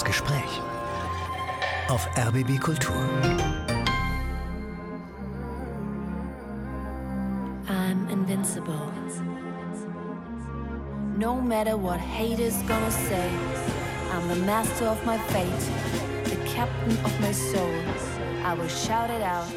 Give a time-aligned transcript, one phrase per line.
[0.00, 0.62] Das Gespräch
[1.88, 2.96] auf RBB Kultur.
[7.68, 8.80] I'm invincible.
[11.18, 13.28] No matter what haters gonna say,
[14.14, 15.44] I'm the master of my fate,
[16.24, 17.70] the captain of my soul.
[18.42, 19.52] I will shout it out.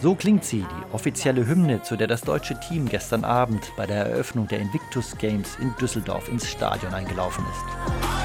[0.00, 4.06] So klingt sie, die offizielle Hymne, zu der das deutsche Team gestern Abend bei der
[4.06, 8.19] Eröffnung der Invictus Games in Düsseldorf ins Stadion eingelaufen ist.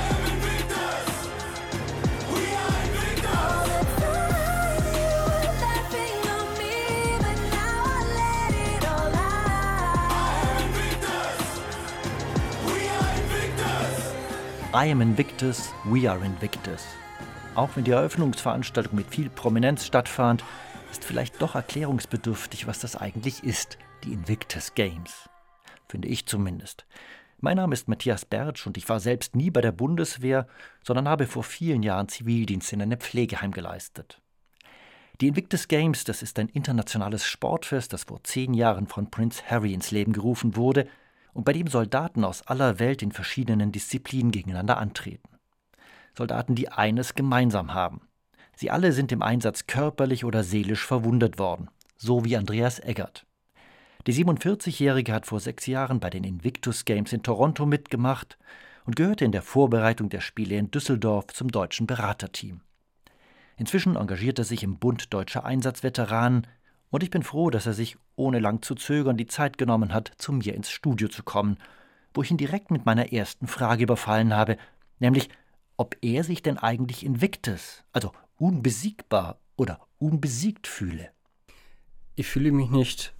[14.77, 16.83] I am Invictus, we are Invictus.
[17.55, 20.43] Auch wenn die Eröffnungsveranstaltung mit viel Prominenz stattfand,
[20.91, 25.30] ist vielleicht doch erklärungsbedürftig, was das eigentlich ist, die Invictus Games.
[25.88, 26.85] Finde ich zumindest.
[27.39, 30.45] Mein Name ist Matthias Bertsch und ich war selbst nie bei der Bundeswehr,
[30.83, 34.19] sondern habe vor vielen Jahren Zivildienst in einem Pflegeheim geleistet.
[35.22, 39.73] Die Invictus Games, das ist ein internationales Sportfest, das vor zehn Jahren von Prince Harry
[39.73, 40.85] ins Leben gerufen wurde
[41.36, 45.28] und bei dem Soldaten aus aller Welt in verschiedenen Disziplinen gegeneinander antreten.
[46.17, 48.02] Soldaten, die eines gemeinsam haben.
[48.55, 53.25] Sie alle sind im Einsatz körperlich oder seelisch verwundet worden, so wie Andreas Eggert.
[54.08, 58.38] Die 47-Jährige hat vor sechs Jahren bei den Invictus Games in Toronto mitgemacht
[58.86, 62.61] und gehörte in der Vorbereitung der Spiele in Düsseldorf zum deutschen Beraterteam.
[63.58, 66.47] Inzwischen engagiert er sich im Bund Deutscher Einsatzveteranen
[66.91, 70.11] und ich bin froh, dass er sich ohne lang zu zögern die Zeit genommen hat,
[70.17, 71.58] zu mir ins Studio zu kommen,
[72.13, 74.57] wo ich ihn direkt mit meiner ersten Frage überfallen habe,
[74.99, 75.30] nämlich
[75.77, 81.09] ob er sich denn eigentlich Invictus, also unbesiegbar oder unbesiegt fühle.
[82.16, 83.13] Ich fühle mich nicht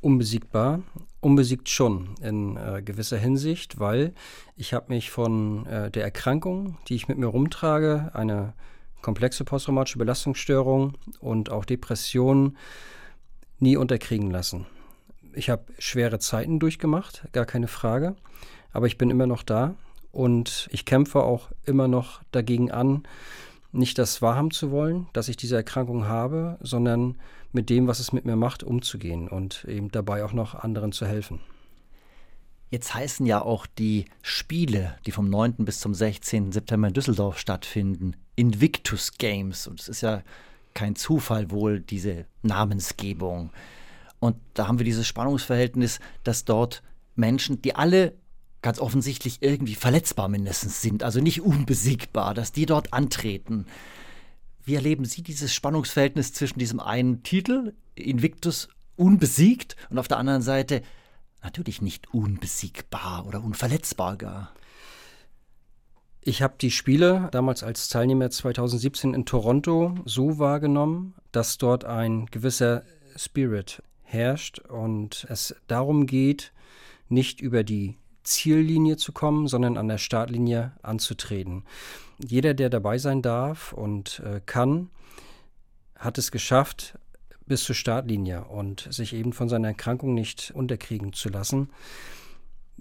[0.00, 0.82] unbesiegbar,
[1.20, 4.14] unbesiegt schon in äh, gewisser Hinsicht, weil
[4.56, 8.54] ich habe mich von äh, der Erkrankung, die ich mit mir rumtrage, eine
[9.02, 12.56] komplexe posttraumatische Belastungsstörung und auch Depression,
[13.60, 14.66] nie unterkriegen lassen.
[15.32, 18.16] Ich habe schwere Zeiten durchgemacht, gar keine Frage,
[18.72, 19.74] aber ich bin immer noch da
[20.12, 23.04] und ich kämpfe auch immer noch dagegen an,
[23.72, 27.16] nicht das wahrhaben zu wollen, dass ich diese Erkrankung habe, sondern
[27.52, 31.06] mit dem, was es mit mir macht, umzugehen und eben dabei auch noch anderen zu
[31.06, 31.40] helfen.
[32.70, 35.64] Jetzt heißen ja auch die Spiele, die vom 9.
[35.64, 36.52] bis zum 16.
[36.52, 39.66] September in Düsseldorf stattfinden, Invictus Games.
[39.66, 40.22] Und es ist ja
[40.74, 43.50] kein Zufall wohl, diese Namensgebung.
[44.18, 46.82] Und da haben wir dieses Spannungsverhältnis, dass dort
[47.16, 48.14] Menschen, die alle
[48.62, 53.66] ganz offensichtlich irgendwie verletzbar mindestens sind, also nicht unbesiegbar, dass die dort antreten.
[54.64, 60.42] Wie erleben Sie dieses Spannungsverhältnis zwischen diesem einen Titel, Invictus unbesiegt, und auf der anderen
[60.42, 60.82] Seite
[61.42, 64.52] natürlich nicht unbesiegbar oder unverletzbar gar?
[66.30, 72.26] Ich habe die Spiele damals als Teilnehmer 2017 in Toronto so wahrgenommen, dass dort ein
[72.26, 72.84] gewisser
[73.16, 76.52] Spirit herrscht und es darum geht,
[77.08, 81.64] nicht über die Ziellinie zu kommen, sondern an der Startlinie anzutreten.
[82.24, 84.88] Jeder, der dabei sein darf und äh, kann,
[85.96, 86.96] hat es geschafft
[87.46, 91.70] bis zur Startlinie und sich eben von seiner Erkrankung nicht unterkriegen zu lassen.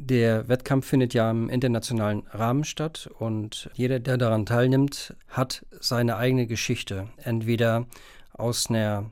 [0.02, 6.16] Der Wettkampf findet ja im internationalen Rahmen statt und jeder, der daran teilnimmt, hat seine
[6.16, 7.10] eigene Geschichte.
[7.18, 7.86] Entweder
[8.32, 9.12] aus einer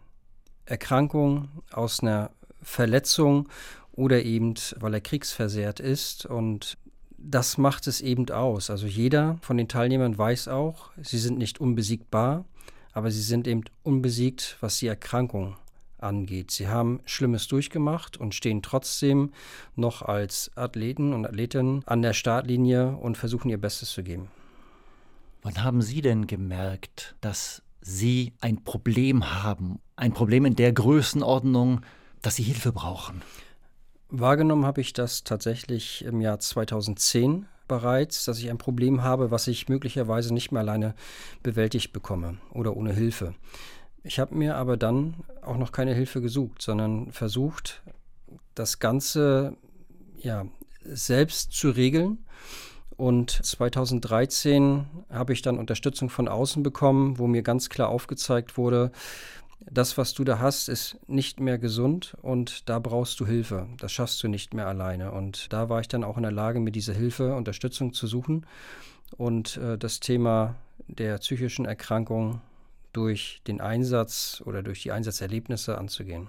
[0.66, 2.32] Erkrankung, aus einer
[2.62, 3.50] Verletzung
[3.92, 6.26] oder eben, weil er kriegsversehrt ist.
[6.26, 6.78] Und
[7.18, 8.70] das macht es eben aus.
[8.70, 12.46] Also jeder von den Teilnehmern weiß auch, sie sind nicht unbesiegbar,
[12.94, 15.58] aber sie sind eben unbesiegt, was die Erkrankung
[16.00, 16.52] angeht.
[16.52, 19.32] Sie haben Schlimmes durchgemacht und stehen trotzdem
[19.76, 24.30] noch als Athleten und Athletinnen an der Startlinie und versuchen ihr Bestes zu geben.
[25.42, 29.80] Wann haben Sie denn gemerkt, dass Sie ein Problem haben?
[29.96, 31.82] Ein Problem in der Größenordnung,
[32.22, 33.22] dass Sie Hilfe brauchen?
[34.10, 39.48] Wahrgenommen habe ich das tatsächlich im Jahr 2010 bereits, dass ich ein Problem habe, was
[39.48, 40.96] ich möglicherweise nicht mehr alleine
[41.44, 43.34] bewältigt bekomme oder ohne Hilfe.
[44.08, 47.82] Ich habe mir aber dann auch noch keine Hilfe gesucht, sondern versucht,
[48.56, 49.58] das Ganze
[50.18, 50.46] ja,
[50.82, 52.20] selbst zu regeln.
[52.96, 58.92] Und 2013 habe ich dann Unterstützung von außen bekommen, wo mir ganz klar aufgezeigt wurde,
[59.70, 63.68] das, was du da hast, ist nicht mehr gesund und da brauchst du Hilfe.
[63.78, 65.12] Das schaffst du nicht mehr alleine.
[65.12, 68.46] Und da war ich dann auch in der Lage, mir diese Hilfe, Unterstützung zu suchen
[69.18, 70.56] und äh, das Thema
[70.88, 72.40] der psychischen Erkrankung
[72.98, 76.28] durch den Einsatz oder durch die Einsatzerlebnisse anzugehen.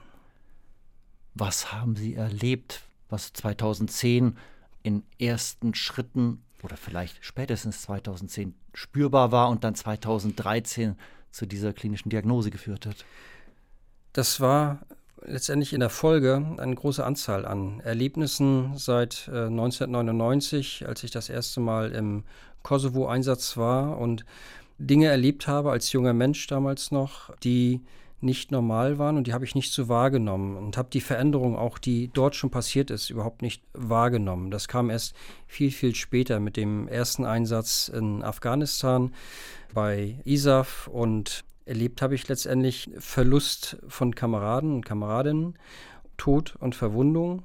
[1.32, 4.37] Was haben Sie erlebt, was 2010
[4.82, 10.97] in ersten Schritten oder vielleicht spätestens 2010 spürbar war und dann 2013
[11.31, 13.06] zu dieser klinischen Diagnose geführt hat?
[14.12, 14.81] Das war
[15.25, 21.31] letztendlich in der Folge eine große Anzahl an Erlebnissen seit äh, 1999, als ich das
[21.31, 22.25] erste Mal im
[22.62, 24.26] Kosovo-Einsatz war und
[24.79, 27.81] Dinge erlebt habe als junger Mensch damals noch, die
[28.21, 31.79] nicht normal waren und die habe ich nicht so wahrgenommen und habe die Veränderung auch,
[31.79, 34.51] die dort schon passiert ist, überhaupt nicht wahrgenommen.
[34.51, 35.15] Das kam erst
[35.47, 39.13] viel, viel später mit dem ersten Einsatz in Afghanistan
[39.73, 45.55] bei ISAF und erlebt habe ich letztendlich Verlust von Kameraden und Kameradinnen,
[46.17, 47.45] Tod und Verwundung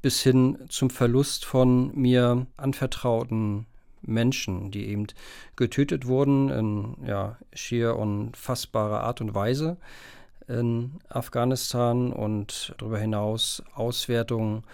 [0.00, 3.66] bis hin zum Verlust von mir anvertrauten
[4.02, 5.06] Menschen, die eben
[5.56, 9.76] getötet wurden in ja, schier unfassbarer Art und Weise
[10.48, 14.64] in Afghanistan und darüber hinaus Auswertungen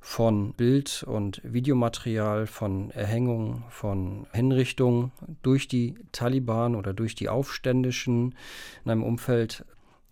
[0.00, 8.34] von Bild- und Videomaterial, von Erhängungen, von Hinrichtungen durch die Taliban oder durch die Aufständischen
[8.84, 9.64] in einem Umfeld,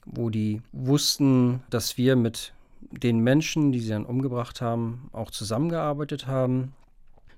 [0.04, 2.52] wo die wussten, dass wir mit
[2.90, 6.74] den Menschen, die sie dann umgebracht haben, auch zusammengearbeitet haben,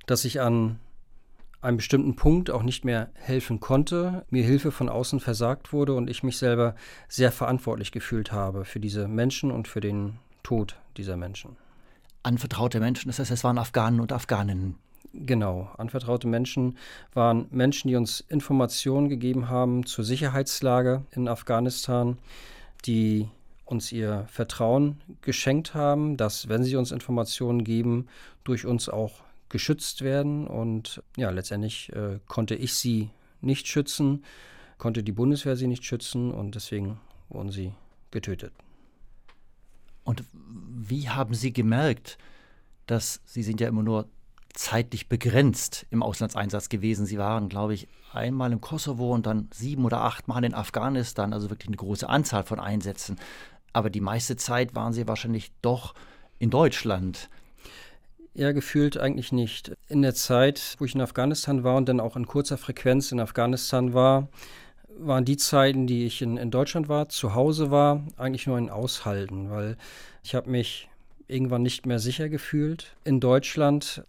[0.06, 0.78] dass ich an
[1.60, 6.08] einem bestimmten Punkt auch nicht mehr helfen konnte, mir Hilfe von außen versagt wurde und
[6.08, 6.74] ich mich selber
[7.08, 11.56] sehr verantwortlich gefühlt habe für diese Menschen und für den Tod dieser Menschen.
[12.22, 14.76] Anvertraute Menschen, das heißt, es waren Afghanen und Afghaninnen.
[15.12, 16.76] Genau, anvertraute Menschen
[17.14, 22.18] waren Menschen, die uns Informationen gegeben haben zur Sicherheitslage in Afghanistan,
[22.84, 23.28] die
[23.64, 28.06] uns ihr Vertrauen geschenkt haben, dass, wenn sie uns Informationen geben,
[28.44, 30.46] durch uns auch geschützt werden.
[30.46, 33.10] Und ja, letztendlich äh, konnte ich sie
[33.40, 34.24] nicht schützen,
[34.78, 37.72] konnte die Bundeswehr sie nicht schützen und deswegen wurden sie
[38.10, 38.52] getötet.
[40.08, 42.16] Und wie haben Sie gemerkt,
[42.86, 44.08] dass Sie sind ja immer nur
[44.54, 47.04] zeitlich begrenzt im Auslandseinsatz gewesen.
[47.04, 51.34] Sie waren, glaube ich, einmal im Kosovo und dann sieben oder acht Mal in Afghanistan,
[51.34, 53.18] also wirklich eine große Anzahl von Einsätzen.
[53.74, 55.94] Aber die meiste Zeit waren Sie wahrscheinlich doch
[56.38, 57.28] in Deutschland.
[58.34, 59.72] Ja, gefühlt eigentlich nicht.
[59.88, 63.20] In der Zeit, wo ich in Afghanistan war und dann auch in kurzer Frequenz in
[63.20, 64.28] Afghanistan war,
[64.98, 68.70] waren die Zeiten, die ich in, in Deutschland war, zu Hause war, eigentlich nur ein
[68.70, 69.76] Aushalten, weil
[70.22, 70.88] ich habe mich
[71.28, 72.96] irgendwann nicht mehr sicher gefühlt.
[73.04, 74.02] In Deutschland,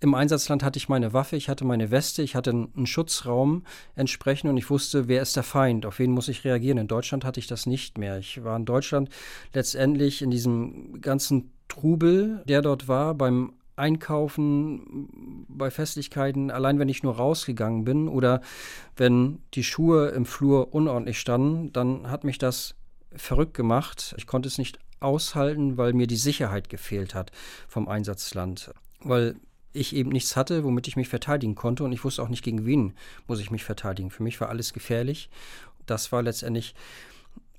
[0.00, 3.64] im Einsatzland hatte ich meine Waffe, ich hatte meine Weste, ich hatte einen Schutzraum
[3.94, 6.78] entsprechend und ich wusste, wer ist der Feind, auf wen muss ich reagieren.
[6.78, 8.18] In Deutschland hatte ich das nicht mehr.
[8.18, 9.08] Ich war in Deutschland
[9.54, 17.02] letztendlich in diesem ganzen Trubel, der dort war, beim Einkaufen bei Festlichkeiten, allein wenn ich
[17.02, 18.40] nur rausgegangen bin oder
[18.96, 22.74] wenn die Schuhe im Flur unordentlich standen, dann hat mich das
[23.14, 24.14] verrückt gemacht.
[24.18, 27.30] Ich konnte es nicht aushalten, weil mir die Sicherheit gefehlt hat
[27.68, 28.72] vom Einsatzland.
[29.00, 29.36] Weil
[29.72, 32.64] ich eben nichts hatte, womit ich mich verteidigen konnte und ich wusste auch nicht, gegen
[32.64, 32.94] wen
[33.26, 34.10] muss ich mich verteidigen.
[34.10, 35.28] Für mich war alles gefährlich.
[35.84, 36.74] Das war letztendlich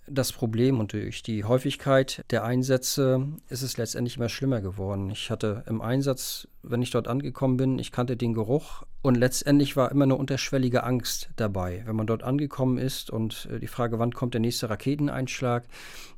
[0.10, 5.10] das Problem und durch die Häufigkeit der Einsätze ist es letztendlich immer schlimmer geworden.
[5.10, 9.76] Ich hatte im Einsatz, wenn ich dort angekommen bin, ich kannte den Geruch und letztendlich
[9.76, 11.84] war immer eine unterschwellige Angst dabei.
[11.86, 15.66] Wenn man dort angekommen ist und äh, die Frage, wann kommt der nächste Raketeneinschlag,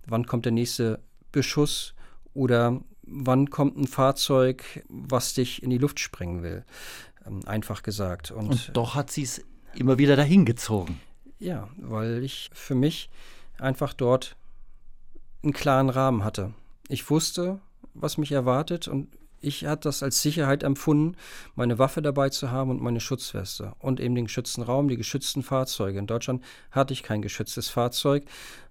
[0.06, 1.00] wann kommt der nächste
[1.32, 1.96] Beschuss
[2.34, 6.64] oder wann kommt ein Fahrzeug, was dich in die Luft sprengen will,
[7.26, 8.32] ähm, einfach gesagt.
[8.32, 9.42] Und, und doch hat sie es
[9.76, 11.00] immer wieder dahin gezogen.
[11.40, 13.10] Ja, weil ich für mich
[13.62, 14.36] einfach dort
[15.44, 16.54] einen klaren Rahmen hatte.
[16.88, 17.60] Ich wusste,
[17.94, 19.08] was mich erwartet und
[19.42, 21.16] ich hatte das als Sicherheit empfunden,
[21.56, 25.44] meine Waffe dabei zu haben und meine Schutzweste und eben den geschützten Raum, die geschützten
[25.44, 26.00] Fahrzeuge.
[26.00, 28.26] In Deutschland hatte ich kein geschütztes Fahrzeug.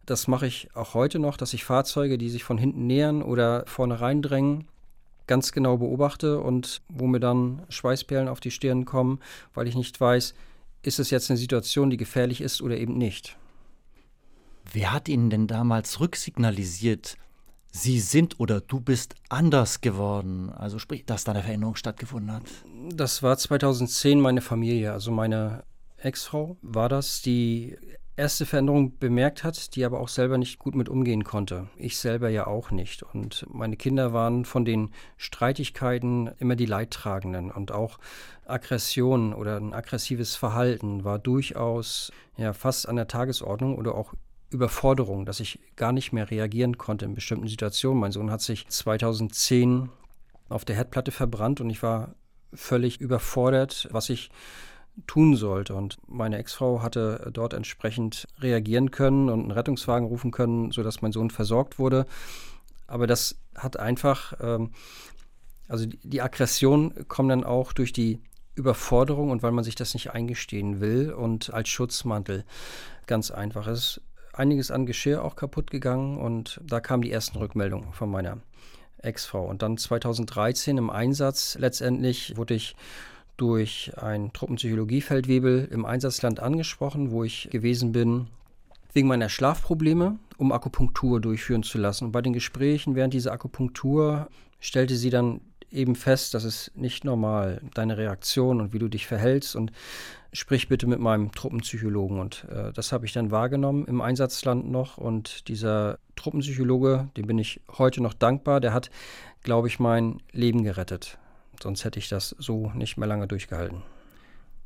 [0.04, 3.64] Das mache ich auch heute noch, dass ich Fahrzeuge, die sich von hinten nähern oder
[3.66, 4.68] vorne reindrängen,
[5.26, 9.21] ganz genau beobachte und wo mir dann Schweißperlen auf die Stirn kommen,
[9.54, 10.35] weil ich nicht weiß,
[10.83, 13.37] ist es jetzt eine Situation, die gefährlich ist oder eben nicht.
[14.73, 17.17] Wer hat Ihnen denn damals rücksignalisiert,
[17.71, 20.51] Sie sind oder du bist anders geworden?
[20.51, 22.43] Also sprich, dass da eine Veränderung stattgefunden hat?
[22.95, 25.65] Das war 2010 meine Familie, also meine
[25.99, 27.77] Ex-Frau war das, die
[28.19, 31.69] erste Veränderung bemerkt hat, die aber auch selber nicht gut mit umgehen konnte.
[31.77, 33.03] Ich selber ja auch nicht.
[33.03, 37.51] Und meine Kinder waren von den Streitigkeiten immer die Leidtragenden.
[37.51, 37.99] Und auch
[38.45, 44.15] Aggression oder ein aggressives Verhalten war durchaus ja, fast an der Tagesordnung oder auch
[44.50, 48.00] Überforderung, dass ich gar nicht mehr reagieren konnte in bestimmten Situationen.
[48.00, 49.90] Mein Sohn hat sich 2010
[50.49, 52.14] auf der Herdplatte verbrannt und ich war
[52.55, 54.31] völlig überfordert, was ich
[55.07, 55.75] tun sollte.
[55.75, 61.12] Und meine Ex-Frau hatte dort entsprechend reagieren können und einen Rettungswagen rufen können, sodass mein
[61.12, 62.07] Sohn versorgt wurde.
[62.87, 64.71] Aber das hat einfach, ähm,
[65.69, 68.21] also die, die Aggression kommt dann auch durch die
[68.55, 72.45] Überforderung und weil man sich das nicht eingestehen will und als Schutzmantel
[73.07, 73.69] ganz einfach.
[73.69, 74.00] Ist
[74.38, 78.38] einiges an Geschirr auch kaputt gegangen und da kamen die ersten Rückmeldungen von meiner
[78.99, 79.45] Ex-Frau.
[79.47, 82.75] Und dann 2013 im Einsatz letztendlich wurde ich
[83.37, 88.26] durch ein Truppenpsychologiefeldwebel im Einsatzland angesprochen, wo ich gewesen bin,
[88.92, 92.07] wegen meiner Schlafprobleme, um Akupunktur durchführen zu lassen.
[92.07, 94.28] Und bei den Gesprächen während dieser Akupunktur
[94.61, 95.40] stellte sie dann
[95.71, 99.73] eben fest, das ist nicht normal, deine Reaktion und wie du dich verhältst und
[100.33, 102.19] sprich bitte mit meinem Truppenpsychologen.
[102.19, 104.99] Und äh, das habe ich dann wahrgenommen im Einsatzland noch.
[104.99, 108.91] Und dieser Truppenpsychologe, dem bin ich heute noch dankbar, der hat,
[109.43, 111.19] glaube ich, mein Leben gerettet.
[111.63, 113.83] Sonst hätte ich das so nicht mehr lange durchgehalten.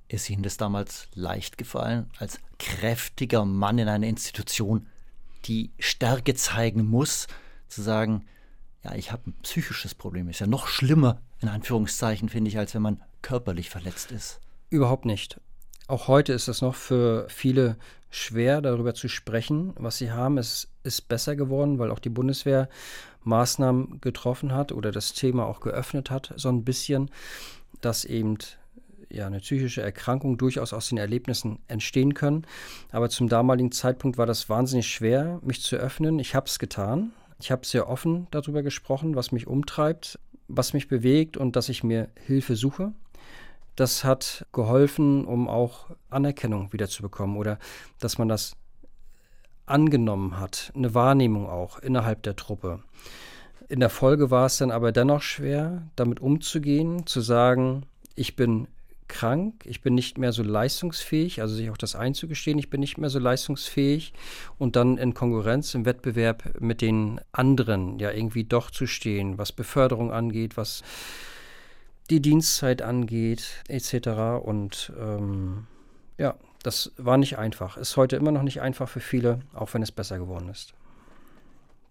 [0.09, 4.87] Ist Ihnen das damals leicht gefallen, als kräftiger Mann in einer Institution,
[5.47, 7.29] die Stärke zeigen muss,
[7.69, 8.27] zu sagen,
[8.85, 10.29] ja, ich habe ein psychisches Problem.
[10.29, 14.41] Ist ja noch schlimmer, in Anführungszeichen, finde ich, als wenn man körperlich verletzt ist.
[14.71, 15.41] Überhaupt nicht.
[15.87, 17.77] Auch heute ist es noch für viele
[18.11, 20.39] schwer, darüber zu sprechen, was sie haben.
[20.39, 22.69] Es ist besser geworden, weil auch die Bundeswehr
[23.25, 27.11] Maßnahmen getroffen hat oder das Thema auch geöffnet hat, so ein bisschen,
[27.81, 28.39] dass eben
[29.11, 32.47] ja, eine psychische Erkrankung durchaus aus den Erlebnissen entstehen können.
[32.91, 36.19] Aber zum damaligen Zeitpunkt war das wahnsinnig schwer, mich zu öffnen.
[36.19, 37.13] Ich habe es getan.
[37.43, 41.83] Ich habe sehr offen darüber gesprochen, was mich umtreibt, was mich bewegt und dass ich
[41.83, 42.93] mir Hilfe suche.
[43.75, 47.59] Das hat geholfen, um auch Anerkennung wiederzubekommen oder
[47.99, 48.55] dass man das
[49.67, 52.85] angenommen hat, eine Wahrnehmung auch innerhalb der Truppe.
[53.69, 58.69] In der Folge war es dann aber dennoch schwer, damit umzugehen, zu sagen, ich bin
[59.13, 62.97] krank, ich bin nicht mehr so leistungsfähig, also sich auch das einzugestehen, ich bin nicht
[62.97, 64.15] mehr so leistungsfähig
[64.59, 69.53] und dann in Konkurrenz, im Wettbewerb mit den anderen ja irgendwie doch zu stehen, was
[69.53, 70.83] Beförderung angeht, was
[72.11, 74.43] die Dienstzeit angeht, etc.
[74.43, 75.67] Und ähm,
[76.19, 77.77] ja, das war nicht einfach.
[77.77, 80.73] Ist heute immer noch nicht einfach für viele, auch wenn es besser geworden ist.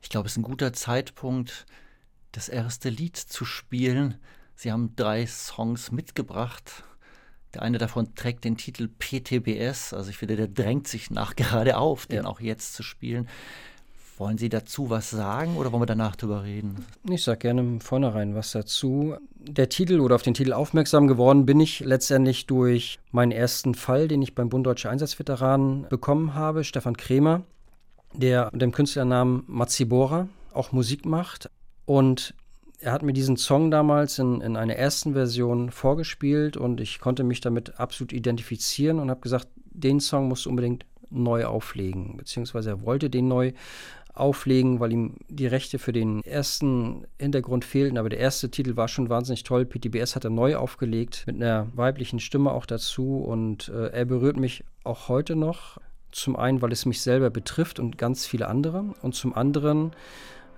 [0.01, 1.65] Ich glaube, es ist ein guter Zeitpunkt,
[2.31, 4.17] das erste Lied zu spielen.
[4.55, 6.83] Sie haben drei Songs mitgebracht.
[7.53, 9.93] Der eine davon trägt den Titel PTBS.
[9.93, 12.25] Also ich finde, der drängt sich nach gerade auf, den ja.
[12.25, 13.27] auch jetzt zu spielen.
[14.17, 16.85] Wollen Sie dazu was sagen oder wollen wir danach drüber reden?
[17.09, 19.15] Ich sage gerne vornherein was dazu.
[19.33, 24.07] Der Titel oder auf den Titel aufmerksam geworden bin ich letztendlich durch meinen ersten Fall,
[24.07, 27.41] den ich beim Bund Deutscher Einsatzveteranen bekommen habe, Stefan Kremer,
[28.13, 31.49] der mit dem Künstlernamen Matsibora auch Musik macht.
[31.85, 32.35] Und
[32.81, 37.23] er hat mir diesen Song damals in, in einer ersten Version vorgespielt und ich konnte
[37.23, 42.71] mich damit absolut identifizieren und habe gesagt, den Song musst du unbedingt neu auflegen, beziehungsweise
[42.71, 43.53] er wollte den neu
[44.13, 47.97] auflegen, weil ihm die Rechte für den ersten Hintergrund fehlten.
[47.97, 49.65] Aber der erste Titel war schon wahnsinnig toll.
[49.65, 53.17] PTBS hat er neu aufgelegt, mit einer weiblichen Stimme auch dazu.
[53.17, 55.79] Und äh, er berührt mich auch heute noch.
[56.11, 58.93] Zum einen, weil es mich selber betrifft und ganz viele andere.
[59.01, 59.91] Und zum anderen,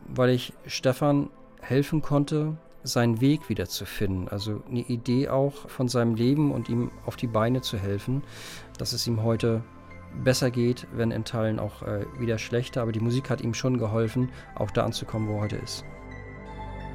[0.07, 1.29] weil ich Stefan
[1.63, 4.27] helfen konnte, seinen Weg wiederzufinden.
[4.27, 8.23] Also eine Idee auch von seinem Leben und ihm auf die Beine zu helfen,
[8.77, 9.63] dass es ihm heute
[10.23, 12.81] besser geht, wenn in Teilen auch äh, wieder schlechter.
[12.81, 15.85] Aber die Musik hat ihm schon geholfen, auch da anzukommen, wo er heute ist.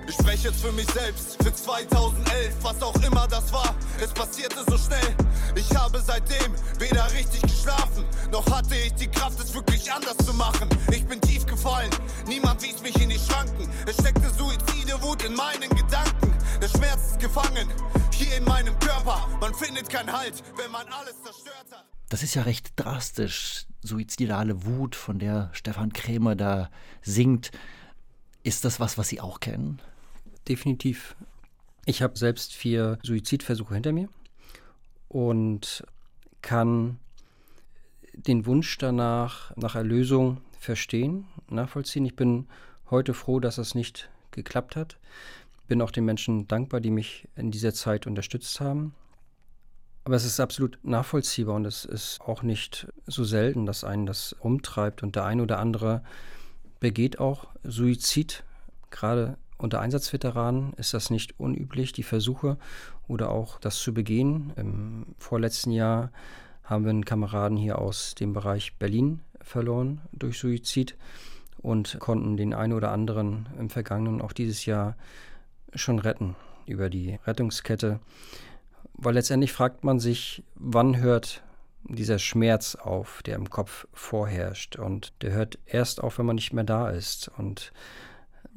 [0.09, 3.75] Ich spreche jetzt für mich selbst, für 2011, was auch immer das war.
[4.01, 5.15] Es passierte so schnell.
[5.55, 10.33] Ich habe seitdem weder richtig geschlafen, noch hatte ich die Kraft, es wirklich anders zu
[10.33, 10.67] machen.
[10.91, 11.91] Ich bin tief gefallen,
[12.27, 13.69] niemand wies mich in die Schranken.
[13.87, 16.33] Es steckte Suizide, Wut in meinen Gedanken.
[16.63, 17.69] Der Schmerz ist gefangen,
[18.15, 19.29] hier in meinem Körper.
[19.43, 21.85] Man findet keinen Halt, wenn man alles zerstört hat.
[22.09, 23.67] Das ist ja recht drastisch.
[23.83, 26.71] Suizidale Wut, von der Stefan Krämer da
[27.03, 27.51] singt.
[28.43, 29.83] Ist das was, was Sie auch kennen?
[30.49, 31.17] Definitiv.
[31.85, 34.09] Ich habe selbst vier Suizidversuche hinter mir
[35.09, 35.85] und
[36.43, 36.99] kann
[38.15, 42.05] den Wunsch danach, nach Erlösung verstehen, nachvollziehen.
[42.05, 42.49] Ich bin
[42.91, 44.99] heute froh, dass es nicht geklappt hat.
[45.67, 48.95] Bin auch den Menschen dankbar, die mich in dieser Zeit unterstützt haben.
[50.05, 54.33] Aber es ist absolut nachvollziehbar und es ist auch nicht so selten, dass einen das
[54.33, 55.03] umtreibt.
[55.03, 56.03] Und der eine oder andere
[56.81, 58.45] begeht auch Suizid.
[58.91, 62.57] Gerade unter Einsatzveteranen ist das nicht unüblich, die Versuche
[63.09, 64.53] oder auch das zu begehen.
[64.57, 66.11] Im vorletzten Jahr
[66.63, 70.97] haben wir einen Kameraden hier aus dem Bereich Berlin verloren durch Suizid
[71.59, 74.97] und konnten den einen oder anderen im vergangenen auch dieses Jahr
[75.75, 76.37] schon retten
[76.67, 78.01] über die Rettungskette.
[78.95, 81.43] Weil letztendlich fragt man sich, wann hört
[81.85, 84.77] dieser Schmerz auf, der im Kopf vorherrscht.
[84.77, 87.31] Und der hört erst auf, wenn man nicht mehr da ist.
[87.37, 87.73] Und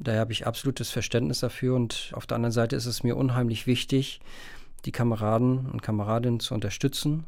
[0.02, 1.74] daher habe ich absolutes Verständnis dafür.
[1.74, 4.20] Und auf der anderen Seite ist es mir unheimlich wichtig,
[4.84, 7.24] die Kameraden und Kameradinnen zu unterstützen,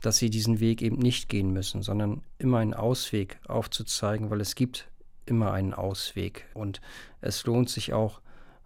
[0.00, 4.54] dass sie diesen Weg eben nicht gehen müssen, sondern immer einen Ausweg aufzuzeigen, weil es
[4.54, 4.88] gibt
[5.26, 6.80] immer einen Ausweg und
[7.20, 8.20] es lohnt sich auch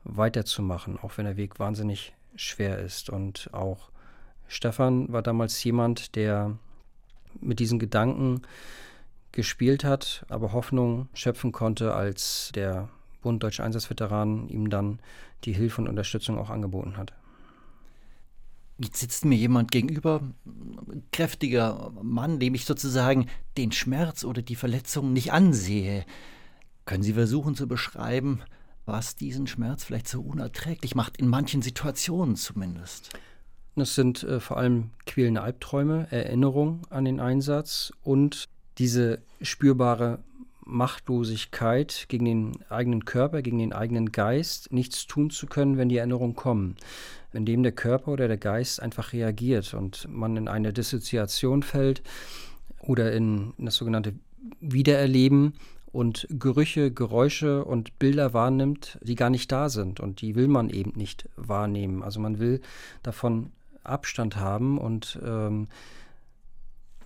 [0.05, 3.11] weiterzumachen, auch wenn der Weg wahnsinnig schwer ist.
[3.11, 3.91] Und auch
[4.47, 6.59] Stefan war damals jemand, der
[7.41, 8.43] mit diesen Gedanken
[9.33, 12.89] gespielt hat, aber Hoffnung schöpfen konnte, als der
[13.29, 15.01] Bund Deutscher Einsatzveteranen ihm dann
[15.45, 17.13] die Hilfe und Unterstützung auch angeboten hat.
[18.79, 23.27] Jetzt sitzt mir jemand gegenüber, ein kräftiger Mann, dem ich sozusagen
[23.59, 26.07] den Schmerz oder die Verletzung nicht ansehe.
[26.87, 28.41] Können Sie versuchen zu beschreiben,
[28.87, 33.11] was diesen Schmerz vielleicht so unerträglich macht, in manchen Situationen zumindest?
[33.77, 40.21] Das sind äh, vor allem quälende Albträume, Erinnerung an den Einsatz und diese spürbare
[40.69, 45.97] Machtlosigkeit gegen den eigenen Körper, gegen den eigenen Geist, nichts tun zu können, wenn die
[45.97, 46.77] Erinnerungen kommen.
[47.33, 52.03] Indem der Körper oder der Geist einfach reagiert und man in eine Dissoziation fällt
[52.81, 54.15] oder in das sogenannte
[54.61, 55.55] Wiedererleben
[55.93, 60.71] und Gerüche, Geräusche und Bilder wahrnimmt, die gar nicht da sind und die will man
[60.71, 62.03] eben nicht wahrnehmen.
[62.03, 62.61] Also man will
[63.03, 63.53] davon
[63.85, 65.69] Abstand haben und ähm,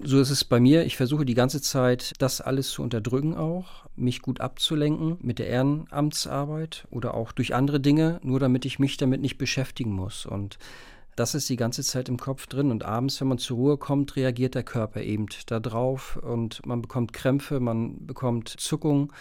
[0.00, 0.84] so ist es bei mir.
[0.84, 5.48] Ich versuche die ganze Zeit, das alles zu unterdrücken auch, mich gut abzulenken mit der
[5.48, 10.26] Ehrenamtsarbeit oder auch durch andere Dinge, nur damit ich mich damit nicht beschäftigen muss.
[10.26, 10.58] Und
[11.16, 12.70] das ist die ganze Zeit im Kopf drin.
[12.70, 17.12] Und abends, wenn man zur Ruhe kommt, reagiert der Körper eben darauf und man bekommt
[17.12, 19.12] Krämpfe, man bekommt Zuckungen,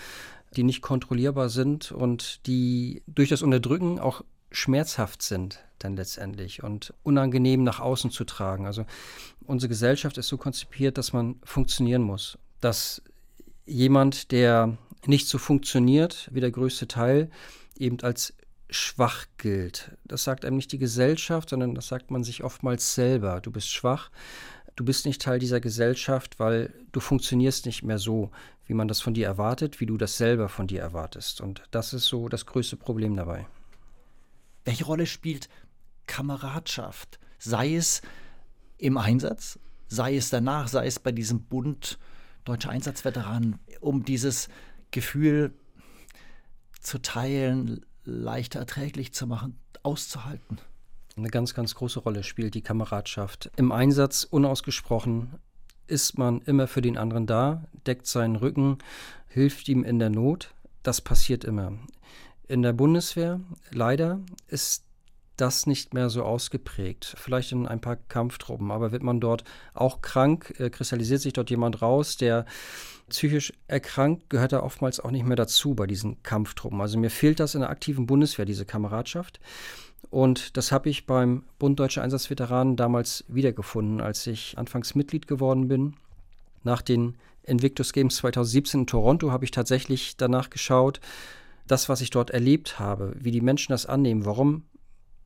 [0.56, 6.93] die nicht kontrollierbar sind und die durch das Unterdrücken auch schmerzhaft sind dann letztendlich und
[7.03, 8.65] unangenehm nach außen zu tragen.
[8.65, 8.86] Also
[9.46, 12.38] unsere Gesellschaft ist so konzipiert, dass man funktionieren muss.
[12.60, 13.01] Dass
[13.65, 17.29] jemand, der nicht so funktioniert wie der größte Teil,
[17.77, 18.34] eben als
[18.70, 19.91] schwach gilt.
[20.05, 23.41] Das sagt einem nicht die Gesellschaft, sondern das sagt man sich oftmals selber.
[23.41, 24.12] Du bist schwach,
[24.75, 28.32] du bist nicht Teil dieser Gesellschaft, weil du funktionierst nicht mehr so,
[28.67, 31.41] wie man das von dir erwartet, wie du das selber von dir erwartest.
[31.41, 33.45] Und das ist so das größte Problem dabei.
[34.65, 35.50] Welche Rolle spielt
[36.08, 37.19] Kameradschaft?
[37.39, 38.02] Sei es
[38.78, 41.97] im Einsatz, sei es danach, sei es bei diesem Bund
[42.45, 44.50] deutscher Einsatzveteranen, um dieses
[44.91, 45.54] Gefühl
[46.80, 50.60] zu teilen, leichter erträglich zu machen, auszuhalten.
[51.17, 53.52] Eine ganz, ganz große Rolle spielt die Kameradschaft.
[53.58, 55.36] Im Einsatz unausgesprochen
[55.88, 58.78] ist man immer für den anderen da, deckt seinen Rücken,
[59.28, 60.54] hilft ihm in der Not.
[60.84, 61.74] Das passiert immer.
[62.52, 63.40] In der Bundeswehr
[63.72, 64.84] leider ist
[65.38, 67.16] das nicht mehr so ausgeprägt.
[67.18, 71.50] Vielleicht in ein paar Kampftruppen, aber wird man dort auch krank, äh, kristallisiert sich dort
[71.50, 72.46] jemand raus, der
[73.08, 76.82] psychisch erkrankt, gehört er oftmals auch nicht mehr dazu bei diesen Kampftruppen.
[76.82, 79.40] Also mir fehlt das in der aktiven Bundeswehr, diese Kameradschaft.
[80.10, 85.70] Und das habe ich beim Bund Deutscher Einsatzveteranen damals wiedergefunden, als ich anfangs Mitglied geworden
[85.70, 85.94] bin.
[86.66, 91.00] Nach den Invictus Games 2017 in Toronto habe ich tatsächlich danach geschaut,
[91.71, 94.63] das, was ich dort erlebt habe, wie die Menschen das annehmen, warum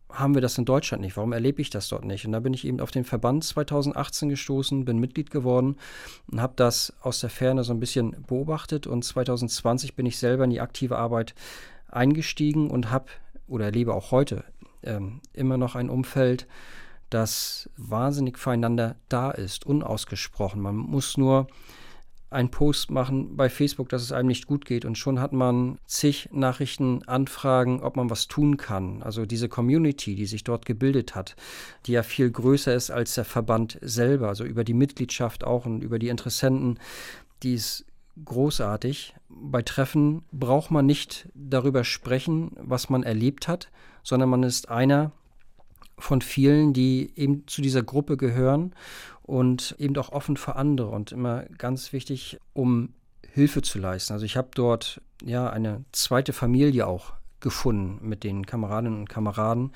[0.09, 1.17] haben wir das in Deutschland nicht?
[1.17, 2.25] Warum erlebe ich das dort nicht?
[2.25, 5.77] Und da bin ich eben auf den Verband 2018 gestoßen, bin Mitglied geworden
[6.27, 8.87] und habe das aus der Ferne so ein bisschen beobachtet.
[8.87, 11.33] Und 2020 bin ich selber in die aktive Arbeit
[11.89, 13.07] eingestiegen und habe
[13.47, 14.43] oder erlebe auch heute
[14.83, 16.47] ähm, immer noch ein Umfeld,
[17.09, 20.61] das wahnsinnig füreinander da ist, unausgesprochen.
[20.61, 21.47] Man muss nur
[22.29, 25.77] einen Post machen bei Facebook, dass es einem nicht gut geht und schon hat man
[25.85, 29.03] zig Nachrichten, Anfragen, ob man was tun kann.
[29.03, 31.35] Also diese Community, die sich dort gebildet hat,
[31.85, 35.81] die ja viel größer ist als der Verband selber, also über die Mitgliedschaft auch und
[35.81, 36.79] über die Interessenten,
[37.43, 37.85] die ist
[38.23, 39.15] großartig.
[39.29, 43.69] Bei Treffen braucht man nicht darüber sprechen, was man erlebt hat,
[44.03, 45.11] sondern man ist einer
[45.97, 48.73] von vielen, die eben zu dieser Gruppe gehören
[49.23, 52.89] und eben auch offen für andere und immer ganz wichtig, um
[53.31, 54.13] Hilfe zu leisten.
[54.13, 57.13] Also ich habe dort ja eine zweite Familie auch
[57.45, 59.71] gefunden mit den Kameradinnen und Kameraden,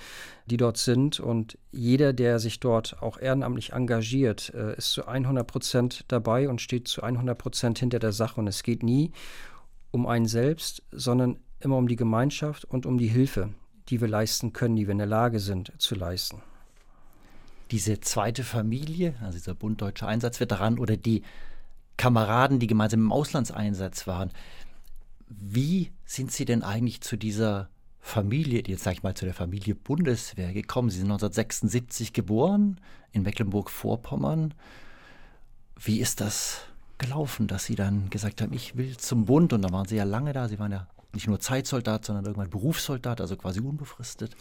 [0.47, 1.19] die dort sind.
[1.19, 6.61] Und jeder, der sich dort auch ehrenamtlich engagiert, äh, ist zu 100 Prozent dabei und
[6.61, 8.39] steht zu 100 Prozent hinter der Sache.
[8.39, 9.11] Und es geht nie
[9.91, 13.49] um einen selbst, sondern immer um die Gemeinschaft und um die Hilfe,
[13.89, 16.41] die wir leisten können, die wir in der Lage sind zu leisten
[17.71, 21.23] diese zweite Familie, also dieser Bund Deutscher Einsatzveteranen oder die
[21.97, 24.31] Kameraden, die gemeinsam im Auslandseinsatz waren,
[25.27, 29.75] wie sind Sie denn eigentlich zu dieser Familie, jetzt sage ich mal zu der Familie
[29.75, 30.89] Bundeswehr gekommen?
[30.89, 32.79] Sie sind 1976 geboren
[33.11, 34.53] in Mecklenburg-Vorpommern.
[35.79, 36.61] Wie ist das
[36.97, 39.53] gelaufen, dass Sie dann gesagt haben, ich will zum Bund?
[39.53, 40.47] Und da waren Sie ja lange da.
[40.47, 44.35] Sie waren ja nicht nur Zeitsoldat, sondern irgendwann Berufssoldat, also quasi unbefristet.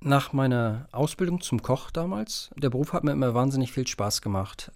[0.00, 4.70] Nach meiner Ausbildung zum Koch damals, der Beruf hat mir immer wahnsinnig viel Spaß gemacht.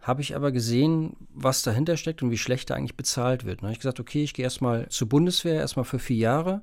[0.00, 3.60] Habe ich aber gesehen, was dahinter steckt und wie schlecht da eigentlich bezahlt wird.
[3.60, 6.62] Da habe ich gesagt, okay, ich gehe erstmal zur Bundeswehr, erstmal für vier Jahre.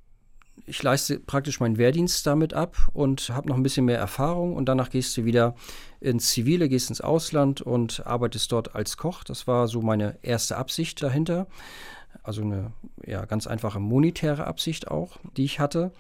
[0.65, 4.65] Ich leiste praktisch meinen Wehrdienst damit ab und habe noch ein bisschen mehr Erfahrung und
[4.65, 5.55] danach gehst du wieder
[6.01, 9.23] ins Zivile, gehst ins Ausland und arbeitest dort als Koch.
[9.23, 11.47] Das war so meine erste Absicht dahinter.
[12.23, 12.71] Also eine
[13.05, 15.91] ja, ganz einfache monetäre Absicht auch, die ich hatte.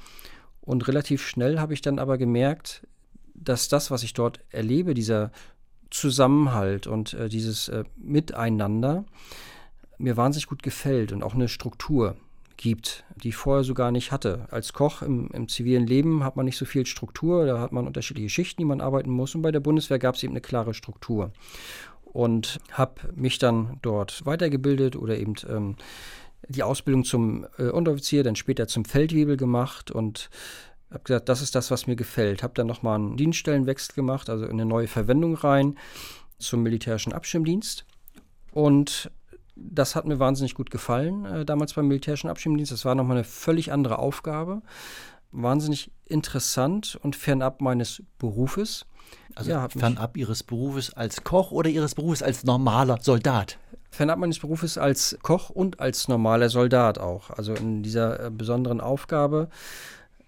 [0.61, 2.85] Und relativ schnell habe ich dann aber gemerkt,
[3.33, 5.31] dass das, was ich dort erlebe, dieser
[5.89, 9.05] Zusammenhalt und äh, dieses äh, Miteinander,
[9.97, 12.15] mir wahnsinnig gut gefällt und auch eine Struktur
[12.57, 14.47] gibt, die ich vorher so gar nicht hatte.
[14.51, 17.87] Als Koch im, im, zivilen Leben hat man nicht so viel Struktur, da hat man
[17.87, 20.73] unterschiedliche Schichten, die man arbeiten muss und bei der Bundeswehr gab es eben eine klare
[20.73, 21.31] Struktur.
[22.19, 25.77] Und habe mich dann dort weitergebildet oder eben ähm,
[26.49, 30.29] die Ausbildung zum äh, Unteroffizier, dann später zum Feldwebel gemacht und
[30.91, 32.43] habe gesagt, das ist das, was mir gefällt.
[32.43, 35.77] Habe dann nochmal einen Dienststellenwechsel gemacht, also eine neue Verwendung rein
[36.39, 37.85] zum militärischen Abschirmdienst.
[38.51, 39.09] Und
[39.55, 42.73] das hat mir wahnsinnig gut gefallen, äh, damals beim militärischen Abschirmdienst.
[42.73, 44.61] Das war nochmal eine völlig andere Aufgabe.
[45.31, 48.85] Wahnsinnig interessant und fernab meines Berufes.
[49.35, 53.57] Also ja, fernab Ihres Berufes als Koch oder Ihres Berufes als normaler Soldat?
[53.91, 57.29] fernab meines Berufes als Koch und als normaler Soldat auch.
[57.31, 59.49] Also in dieser äh, besonderen Aufgabe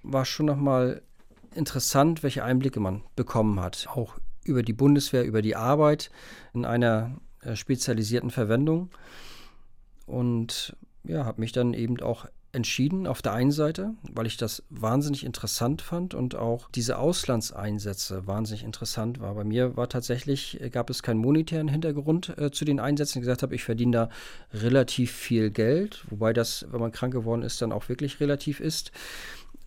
[0.04, 1.02] war schon nochmal
[1.54, 3.88] interessant, welche Einblicke man bekommen hat.
[3.94, 6.10] Auch über die Bundeswehr, über die Arbeit
[6.54, 8.90] in einer äh, spezialisierten Verwendung.
[10.06, 14.64] Und ja, habe mich dann eben auch entschieden auf der einen Seite, weil ich das
[14.70, 19.36] wahnsinnig interessant fand und auch diese Auslandseinsätze wahnsinnig interessant war.
[19.36, 23.20] Bei mir war tatsächlich, äh, gab es keinen monetären Hintergrund äh, zu den Einsätzen.
[23.20, 24.10] Ich gesagt habe, ich verdiene da
[24.54, 28.92] relativ viel Geld, wobei das, wenn man krank geworden ist, dann auch wirklich relativ ist,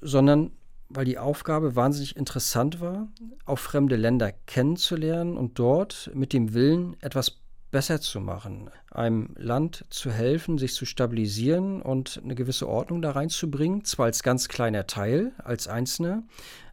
[0.00, 0.50] sondern
[0.90, 3.08] weil die Aufgabe wahnsinnig interessant war,
[3.46, 7.38] auch fremde Länder kennenzulernen und dort mit dem Willen, etwas
[7.74, 13.10] besser zu machen, einem Land zu helfen, sich zu stabilisieren und eine gewisse Ordnung da
[13.10, 16.22] reinzubringen, zwar als ganz kleiner Teil, als Einzelner,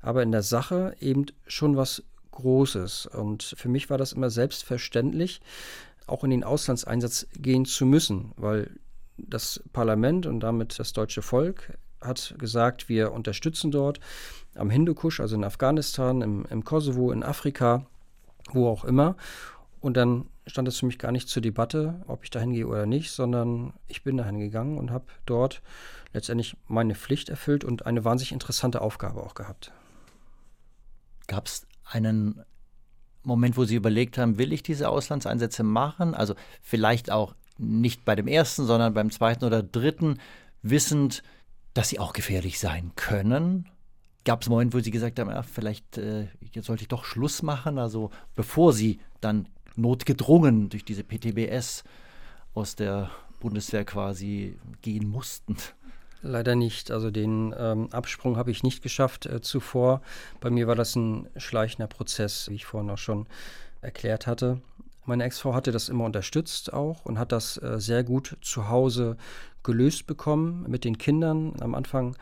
[0.03, 3.07] aber in der Sache eben schon was Großes.
[3.07, 5.41] Und für mich war das immer selbstverständlich,
[6.05, 8.69] auch in den Auslandseinsatz gehen zu müssen, weil
[9.17, 13.99] das Parlament und damit das deutsche Volk hat gesagt, wir unterstützen dort
[14.53, 17.87] am Hindukusch, also in Afghanistan, im, im Kosovo, in Afrika,
[18.51, 19.15] wo auch immer.
[19.79, 22.85] Und dann stand es für mich gar nicht zur Debatte, ob ich da hingehe oder
[22.85, 25.61] nicht, sondern ich bin dahin gegangen und habe dort
[26.13, 29.71] letztendlich meine Pflicht erfüllt und eine wahnsinnig interessante Aufgabe auch gehabt.
[31.27, 32.43] Gab es einen
[33.23, 36.15] Moment, wo Sie überlegt haben, will ich diese Auslandseinsätze machen?
[36.15, 40.17] Also vielleicht auch nicht bei dem ersten, sondern beim zweiten oder dritten,
[40.63, 41.23] wissend,
[41.73, 43.69] dass sie auch gefährlich sein können?
[44.25, 47.05] Gab es einen Moment, wo Sie gesagt haben, ja, vielleicht äh, jetzt sollte ich doch
[47.05, 49.47] Schluss machen, also bevor Sie dann
[49.81, 51.83] notgedrungen durch diese PTBS
[52.53, 55.57] aus der Bundeswehr quasi gehen mussten?
[56.21, 56.91] Leider nicht.
[56.91, 60.01] Also den ähm, Absprung habe ich nicht geschafft äh, zuvor.
[60.39, 63.25] Bei mir war das ein schleichender Prozess, wie ich vorhin auch schon
[63.81, 64.61] erklärt hatte.
[65.05, 69.17] Meine Ex-Frau hatte das immer unterstützt auch und hat das äh, sehr gut zu Hause
[69.63, 71.53] gelöst bekommen mit den Kindern.
[71.59, 72.15] Am Anfang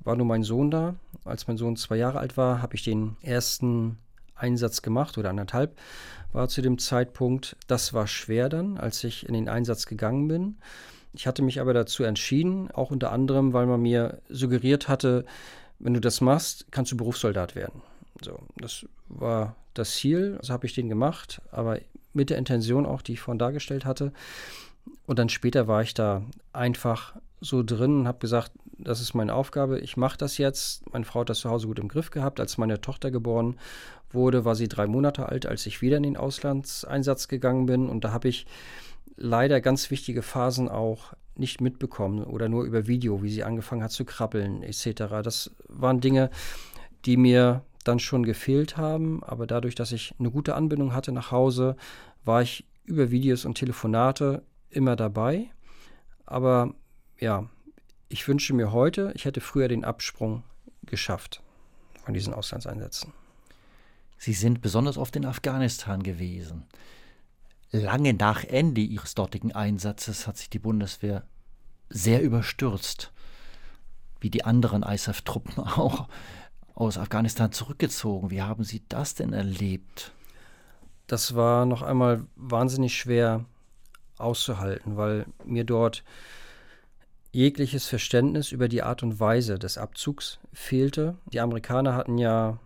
[0.00, 0.96] war nur mein Sohn da.
[1.24, 3.98] Als mein Sohn zwei Jahre alt war, habe ich den ersten
[4.34, 5.78] Einsatz gemacht oder anderthalb
[6.32, 7.56] war zu dem Zeitpunkt.
[7.66, 10.56] Das war schwer dann, als ich in den Einsatz gegangen bin.
[11.12, 15.24] Ich hatte mich aber dazu entschieden, auch unter anderem, weil man mir suggeriert hatte,
[15.78, 17.82] wenn du das machst, kannst du Berufssoldat werden.
[18.20, 21.78] So, das war das Ziel, das habe ich den gemacht, aber
[22.12, 24.12] mit der Intention auch, die ich vorhin dargestellt hatte.
[25.06, 29.34] Und dann später war ich da einfach so drin und habe gesagt, das ist meine
[29.34, 30.90] Aufgabe, ich mache das jetzt.
[30.92, 32.40] Meine Frau hat das zu Hause gut im Griff gehabt.
[32.40, 33.56] Als meine Tochter geboren
[34.14, 37.88] wurde, war sie drei Monate alt, als ich wieder in den Auslandseinsatz gegangen bin.
[37.88, 38.46] Und da habe ich
[39.16, 43.90] leider ganz wichtige Phasen auch nicht mitbekommen oder nur über Video, wie sie angefangen hat
[43.90, 45.22] zu krabbeln etc.
[45.22, 46.30] Das waren Dinge,
[47.04, 51.30] die mir dann schon gefehlt haben, aber dadurch, dass ich eine gute Anbindung hatte nach
[51.30, 51.76] Hause,
[52.24, 55.50] war ich über Videos und Telefonate immer dabei.
[56.24, 56.74] Aber
[57.18, 57.48] ja,
[58.08, 60.44] ich wünsche mir heute, ich hätte früher den Absprung
[60.86, 61.42] geschafft
[62.04, 63.12] von diesen Auslandseinsätzen.
[64.24, 66.64] Sie sind besonders oft in Afghanistan gewesen.
[67.72, 71.24] Lange nach Ende Ihres dortigen Einsatzes hat sich die Bundeswehr
[71.90, 73.12] sehr überstürzt,
[74.20, 76.08] wie die anderen ISAF-Truppen auch,
[76.74, 78.30] aus Afghanistan zurückgezogen.
[78.30, 80.12] Wie haben Sie das denn erlebt?
[81.06, 83.44] Das war noch einmal wahnsinnig schwer
[84.16, 86.02] auszuhalten, weil mir dort
[87.30, 91.18] jegliches Verständnis über die Art und Weise des Abzugs fehlte.
[91.30, 92.58] Die Amerikaner hatten ja,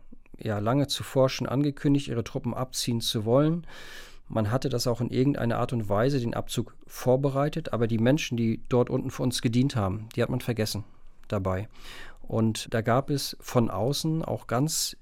[0.42, 3.66] ja lange zuvor schon angekündigt, ihre Truppen abziehen zu wollen.
[4.28, 8.36] Man hatte das auch in irgendeiner Art und Weise, den Abzug vorbereitet, aber die Menschen,
[8.36, 10.84] die dort unten für uns gedient haben, die hat man vergessen
[11.28, 11.68] dabei.
[12.20, 14.96] Und da gab es von außen auch ganz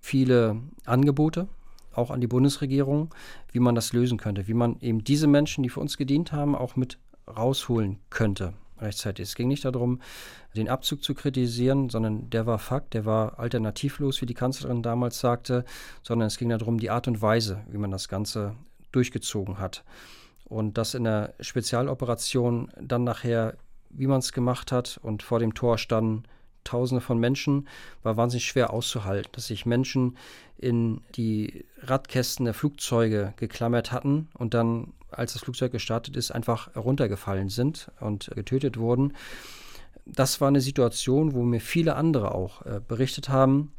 [0.00, 1.46] viele Angebote,
[1.92, 3.14] auch an die Bundesregierung,
[3.52, 6.56] wie man das lösen könnte, wie man eben diese Menschen, die für uns gedient haben,
[6.56, 9.28] auch mit rausholen könnte rechtzeitig.
[9.28, 10.00] Es ging nicht darum,
[10.56, 15.20] den Abzug zu kritisieren, sondern der war Fakt, der war alternativlos, wie die Kanzlerin damals
[15.20, 15.64] sagte,
[16.02, 18.54] sondern es ging darum, die Art und Weise, wie man das Ganze
[18.92, 19.84] durchgezogen hat.
[20.44, 23.56] Und das in der Spezialoperation dann nachher,
[23.90, 26.24] wie man es gemacht hat und vor dem Tor standen
[26.64, 27.68] Tausende von Menschen,
[28.02, 30.16] war wahnsinnig schwer auszuhalten, dass sich Menschen
[30.58, 36.74] in die Radkästen der Flugzeuge geklammert hatten und dann, als das Flugzeug gestartet ist, einfach
[36.74, 39.12] heruntergefallen sind und getötet wurden.
[40.06, 43.72] Das war eine Situation, wo mir viele andere auch äh, berichtet haben,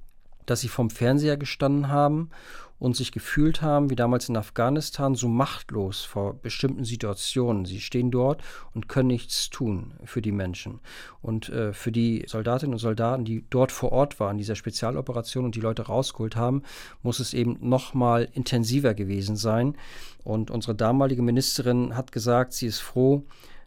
[0.45, 2.29] dass sie vom Fernseher gestanden haben
[2.77, 7.65] und sich gefühlt haben, wie damals in Afghanistan, so machtlos vor bestimmten Situationen.
[7.65, 10.81] Sie stehen dort und können nichts tun für die Menschen.
[11.21, 15.55] Und äh, für die Soldatinnen und Soldaten, die dort vor Ort waren, dieser Spezialoperation und
[15.55, 16.63] die Leute rausgeholt haben,
[17.01, 19.75] muss es eben noch mal intensiver gewesen sein.
[20.23, 23.23] Und unsere damalige Ministerin hat gesagt, sie ist froh,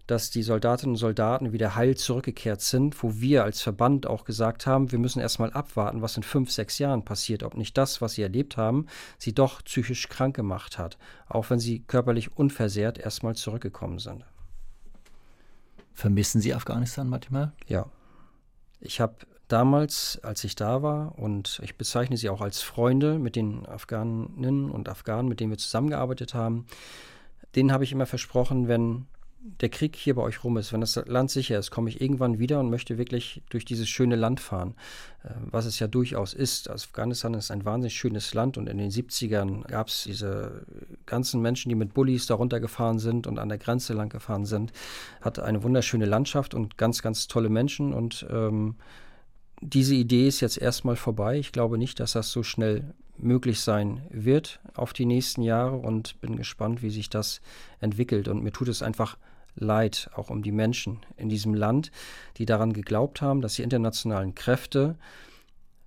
[0.08, 4.66] dass die Soldatinnen und Soldaten wieder heil zurückgekehrt sind, wo wir als Verband auch gesagt
[4.66, 8.14] haben, wir müssen erstmal abwarten, was in fünf, sechs Jahren passiert, ob nicht das, was
[8.14, 8.86] sie erlebt haben,
[9.18, 10.96] sie doch psychisch krank gemacht hat,
[11.28, 14.24] auch wenn sie körperlich unversehrt erstmal zurückgekommen sind.
[15.92, 17.52] Vermissen Sie Afghanistan manchmal?
[17.66, 17.86] Ja.
[18.80, 19.16] Ich habe
[19.48, 24.70] damals, als ich da war, und ich bezeichne sie auch als Freunde mit den Afghaninnen
[24.70, 26.66] und Afghanen, mit denen wir zusammengearbeitet haben,
[27.56, 29.06] denen habe ich immer versprochen, wenn
[29.40, 32.38] der Krieg hier bei euch rum ist, wenn das Land sicher ist, komme ich irgendwann
[32.38, 34.74] wieder und möchte wirklich durch dieses schöne Land fahren,
[35.22, 36.68] äh, was es ja durchaus ist.
[36.68, 40.66] Afghanistan ist ein wahnsinnig schönes Land und in den 70ern gab es diese
[41.06, 44.72] ganzen Menschen, die mit Bullis darunter gefahren sind und an der Grenze lang gefahren sind.
[45.20, 48.74] Hat eine wunderschöne Landschaft und ganz, ganz tolle Menschen und ähm,
[49.60, 51.38] diese Idee ist jetzt erstmal vorbei.
[51.38, 56.20] Ich glaube nicht, dass das so schnell möglich sein wird auf die nächsten Jahre und
[56.20, 57.40] bin gespannt, wie sich das
[57.80, 58.28] entwickelt.
[58.28, 59.16] Und mir tut es einfach
[59.60, 61.90] leid, auch um die Menschen in diesem Land,
[62.36, 64.96] die daran geglaubt haben, dass die internationalen Kräfte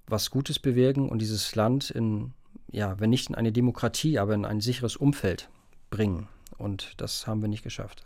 [0.08, 2.34] was Gutes bewirken und dieses Land in,
[2.70, 5.50] ja, wenn nicht in eine Demokratie, aber in ein sicheres Umfeld
[5.90, 6.28] bringen.
[6.58, 8.04] Und das haben wir nicht geschafft.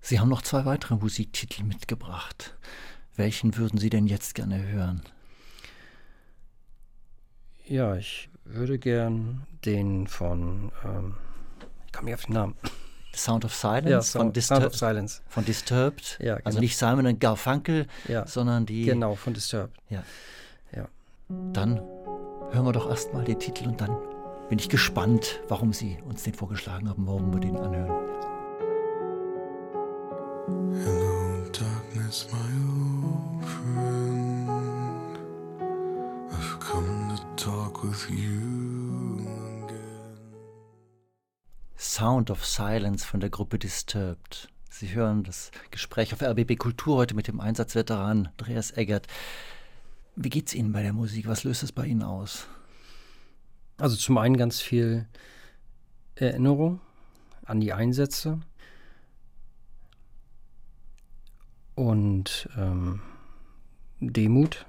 [0.00, 2.56] Sie haben noch zwei weitere Musiktitel mitgebracht.
[3.16, 5.02] Welchen würden Sie denn jetzt gerne hören?
[7.66, 11.14] Ja, ich würde gern den von, ähm,
[11.86, 12.56] ich komme nicht auf den Namen.
[13.14, 15.22] Sound of Silence ja, Sound, von, Sound of Silence.
[15.28, 16.18] Von Disturbed.
[16.20, 16.46] Ja, genau.
[16.46, 18.84] Also nicht Simon und Garfunkel, ja, sondern die.
[18.84, 19.76] Genau, von Disturbed.
[19.88, 20.04] Ja.
[20.74, 20.86] ja.
[21.52, 21.80] Dann
[22.52, 23.96] hören wir doch erstmal den Titel und dann
[24.48, 27.92] bin ich gespannt, warum Sie uns den vorgeschlagen haben, warum wir den anhören.
[30.82, 35.18] Hello, darkness, my old friend.
[36.32, 38.69] I've come to talk with you
[41.92, 44.48] Sound of Silence von der Gruppe Disturbed.
[44.70, 49.08] Sie hören das Gespräch auf RBB Kultur heute mit dem Einsatzveteran Andreas Eggert.
[50.14, 51.26] Wie geht's Ihnen bei der Musik?
[51.26, 52.46] Was löst es bei Ihnen aus?
[53.76, 55.08] Also zum einen ganz viel
[56.14, 56.80] Erinnerung
[57.44, 58.38] an die Einsätze
[61.74, 63.02] und ähm,
[63.98, 64.64] Demut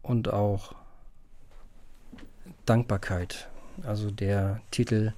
[0.00, 0.74] und auch
[2.64, 3.50] Dankbarkeit.
[3.82, 5.12] Also der Titel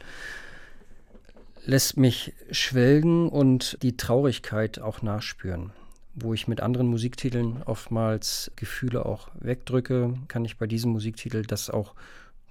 [1.65, 5.73] lässt mich schwelgen und die Traurigkeit auch nachspüren.
[6.15, 11.95] Wo ich mit anderen Musiktiteln oftmals Gefühle auch wegdrücke, kann ich bei diesem Musiktiteldas auch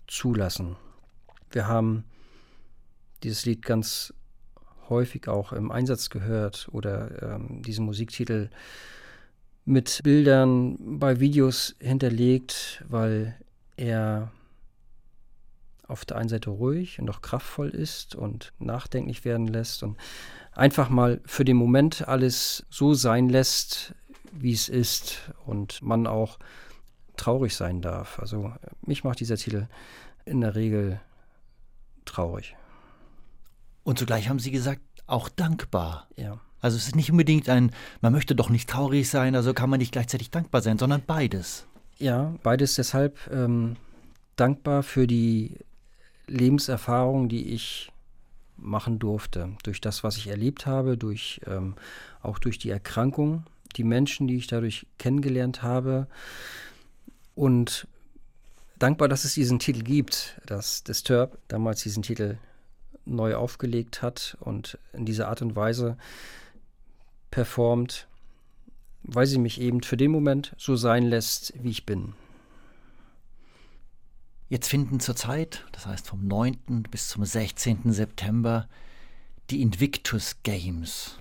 [0.08, 0.76] zulassen.
[1.52, 2.04] Wir haben
[3.24, 4.14] dieses Lied ganz
[4.90, 8.50] häufig auch im Einsatz gehört oder ähm, diesen Musiktitel
[9.66, 13.38] mit Bildern bei Videos hinterlegt, weil
[13.78, 14.32] er
[15.88, 19.98] auf der einen Seite ruhig und auch kraftvoll ist und nachdenklich werden lässt und
[20.54, 23.94] einfach mal für den Moment alles so sein lässt,
[24.32, 26.40] wie es ist und man auch
[27.18, 28.20] traurig sein darf.
[28.20, 29.68] Also mich macht dieser Titel
[30.26, 31.00] in der Regel
[32.06, 32.56] traurig.
[33.84, 36.08] Und zugleich haben Sie gesagt, auch dankbar.
[36.16, 36.40] Ja.
[36.62, 39.80] Also es ist nicht unbedingt ein, man möchte doch nicht traurig sein, also kann man
[39.80, 41.68] nicht gleichzeitig dankbar sein, sondern beides.
[41.98, 43.76] Ja, beides deshalb ähm,
[44.38, 45.58] dankbar für die
[46.28, 47.92] Lebenserfahrung, die ich
[48.58, 49.56] machen durfte.
[49.64, 51.76] Durch das, was ich erlebt habe, durch, ähm,
[52.22, 53.44] auch durch die Erkrankung,
[53.76, 56.08] die Menschen, die ich dadurch kennengelernt habe.
[57.36, 57.88] Und
[58.80, 62.38] dankbar, dass es diesen Titel gibt, dass Disturb damals diesen Titel
[63.06, 65.98] neu aufgelegt hat und in dieser Art und Weise
[67.32, 68.08] performt,
[69.04, 72.14] weil sie mich eben für den Moment so sein lässt, wie ich bin.
[74.54, 76.84] Jetzt finden zurzeit, das heißt vom 9.
[76.92, 77.92] bis zum 16.
[77.92, 78.68] September,
[79.50, 81.18] die Invictus Games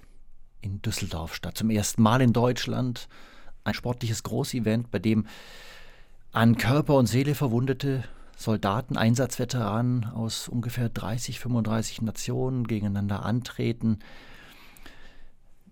[0.60, 1.56] in Düsseldorf statt.
[1.56, 3.08] Zum ersten Mal in Deutschland
[3.64, 5.26] ein sportliches Großevent, bei dem
[6.32, 8.04] an Körper und Seele verwundete
[8.36, 14.00] Soldaten, Einsatzveteranen aus ungefähr 30, 35 Nationen gegeneinander antreten.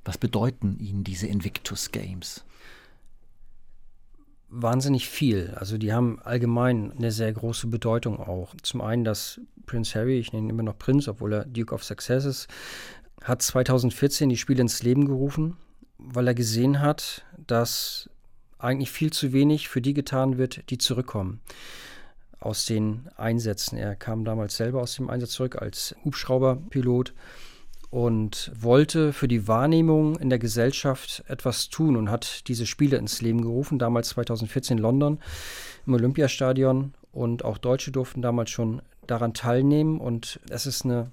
[0.02, 2.42] Was bedeuten Ihnen diese Invictus Games?
[4.52, 5.54] Wahnsinnig viel.
[5.56, 8.54] Also die haben allgemein eine sehr große Bedeutung auch.
[8.62, 11.84] Zum einen, dass Prince Harry, ich nenne ihn immer noch Prinz, obwohl er Duke of
[11.84, 12.48] Success ist,
[13.22, 15.56] hat 2014 die Spiele ins Leben gerufen,
[15.98, 18.10] weil er gesehen hat, dass
[18.58, 21.40] eigentlich viel zu wenig für die getan wird, die zurückkommen
[22.40, 23.76] aus den Einsätzen.
[23.78, 27.14] Er kam damals selber aus dem Einsatz zurück als Hubschrauberpilot
[27.90, 33.20] und wollte für die Wahrnehmung in der Gesellschaft etwas tun und hat diese Spiele ins
[33.20, 35.18] Leben gerufen, damals 2014 in London
[35.86, 36.94] im Olympiastadion.
[37.12, 40.00] Und auch Deutsche durften damals schon daran teilnehmen.
[40.00, 41.10] Und es ist eine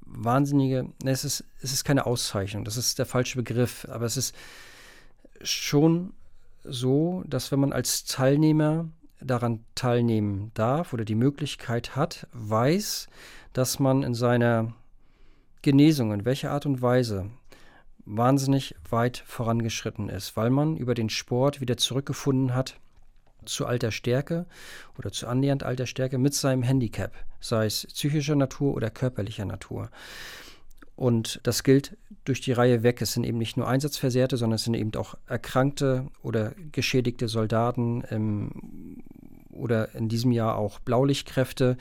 [0.00, 4.34] wahnsinnige, es ist, es ist keine Auszeichnung, das ist der falsche Begriff, aber es ist
[5.42, 6.14] schon
[6.64, 8.88] so, dass wenn man als Teilnehmer
[9.20, 13.08] daran teilnehmen darf oder die Möglichkeit hat, weiß,
[13.52, 14.72] dass man in seiner
[15.62, 17.30] Genesung, in welcher Art und Weise,
[18.04, 22.78] wahnsinnig weit vorangeschritten ist, weil man über den Sport wieder zurückgefunden hat
[23.44, 24.46] zu alter Stärke
[24.98, 29.90] oder zu annähernd alter Stärke mit seinem Handicap, sei es psychischer Natur oder körperlicher Natur.
[30.96, 33.00] Und das gilt durch die Reihe weg.
[33.00, 38.02] Es sind eben nicht nur Einsatzversehrte, sondern es sind eben auch erkrankte oder geschädigte Soldaten
[38.10, 39.02] ähm,
[39.52, 41.76] oder in diesem Jahr auch Blaulichtkräfte,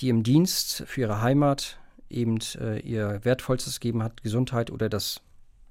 [0.00, 1.78] die im Dienst für ihre Heimat
[2.10, 5.20] eben äh, ihr Wertvollstes gegeben hat, Gesundheit oder das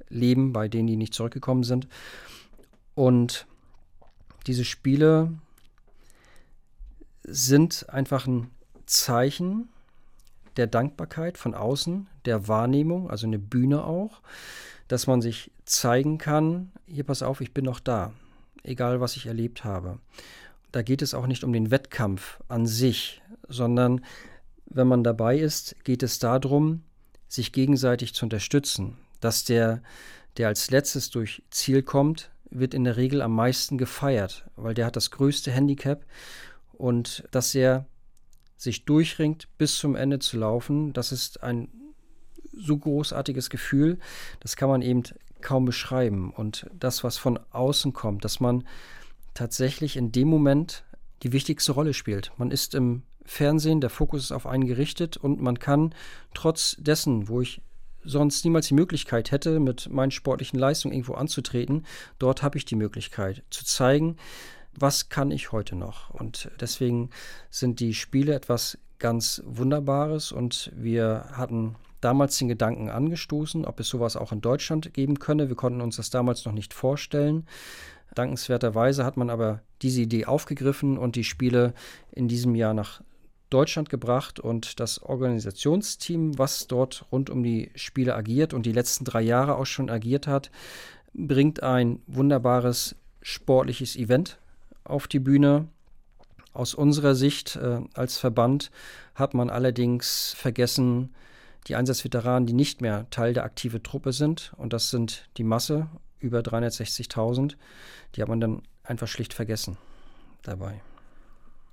[0.09, 1.87] Leben bei denen, die nicht zurückgekommen sind.
[2.95, 3.47] Und
[4.47, 5.33] diese Spiele
[7.23, 8.49] sind einfach ein
[8.85, 9.69] Zeichen
[10.57, 14.21] der Dankbarkeit von außen, der Wahrnehmung, also eine Bühne auch,
[14.87, 18.13] dass man sich zeigen kann, hier pass auf, ich bin noch da,
[18.63, 19.99] egal was ich erlebt habe.
[20.71, 24.01] Da geht es auch nicht um den Wettkampf an sich, sondern
[24.73, 26.83] wenn man dabei ist, geht es darum,
[27.27, 28.97] sich gegenseitig zu unterstützen.
[29.19, 29.81] Dass der,
[30.37, 34.85] der als letztes durch Ziel kommt, wird in der Regel am meisten gefeiert, weil der
[34.85, 36.05] hat das größte Handicap
[36.73, 37.85] und dass er
[38.57, 41.69] sich durchringt, bis zum Ende zu laufen, das ist ein
[42.55, 43.99] so großartiges Gefühl,
[44.39, 45.03] das kann man eben
[45.41, 46.31] kaum beschreiben.
[46.31, 48.63] Und das, was von außen kommt, dass man
[49.33, 50.83] tatsächlich in dem Moment
[51.23, 52.31] die wichtigste Rolle spielt.
[52.37, 55.93] Man ist im Fernsehen, der Fokus ist auf einen gerichtet und man kann
[56.33, 57.61] trotz dessen, wo ich
[58.03, 61.85] sonst niemals die Möglichkeit hätte, mit meinen sportlichen Leistungen irgendwo anzutreten,
[62.19, 64.17] dort habe ich die Möglichkeit zu zeigen,
[64.77, 66.09] was kann ich heute noch?
[66.09, 67.11] Und deswegen
[67.49, 73.87] sind die Spiele etwas ganz Wunderbares und wir hatten damals den Gedanken angestoßen, ob es
[73.87, 75.49] sowas auch in Deutschland geben könne.
[75.49, 77.45] Wir konnten uns das damals noch nicht vorstellen.
[78.15, 81.73] Dankenswerterweise hat man aber diese Idee aufgegriffen und die Spiele
[82.11, 83.01] in diesem Jahr nach
[83.53, 89.05] Deutschland gebracht und das Organisationsteam, was dort rund um die Spiele agiert und die letzten
[89.05, 90.51] drei Jahre auch schon agiert hat,
[91.13, 94.39] bringt ein wunderbares sportliches Event
[94.83, 95.67] auf die Bühne.
[96.53, 98.71] Aus unserer Sicht äh, als Verband
[99.15, 101.13] hat man allerdings vergessen,
[101.67, 105.87] die Einsatzveteranen, die nicht mehr Teil der aktiven Truppe sind, und das sind die Masse,
[106.19, 107.55] über 360.000,
[108.15, 109.77] die hat man dann einfach schlicht vergessen
[110.41, 110.81] dabei.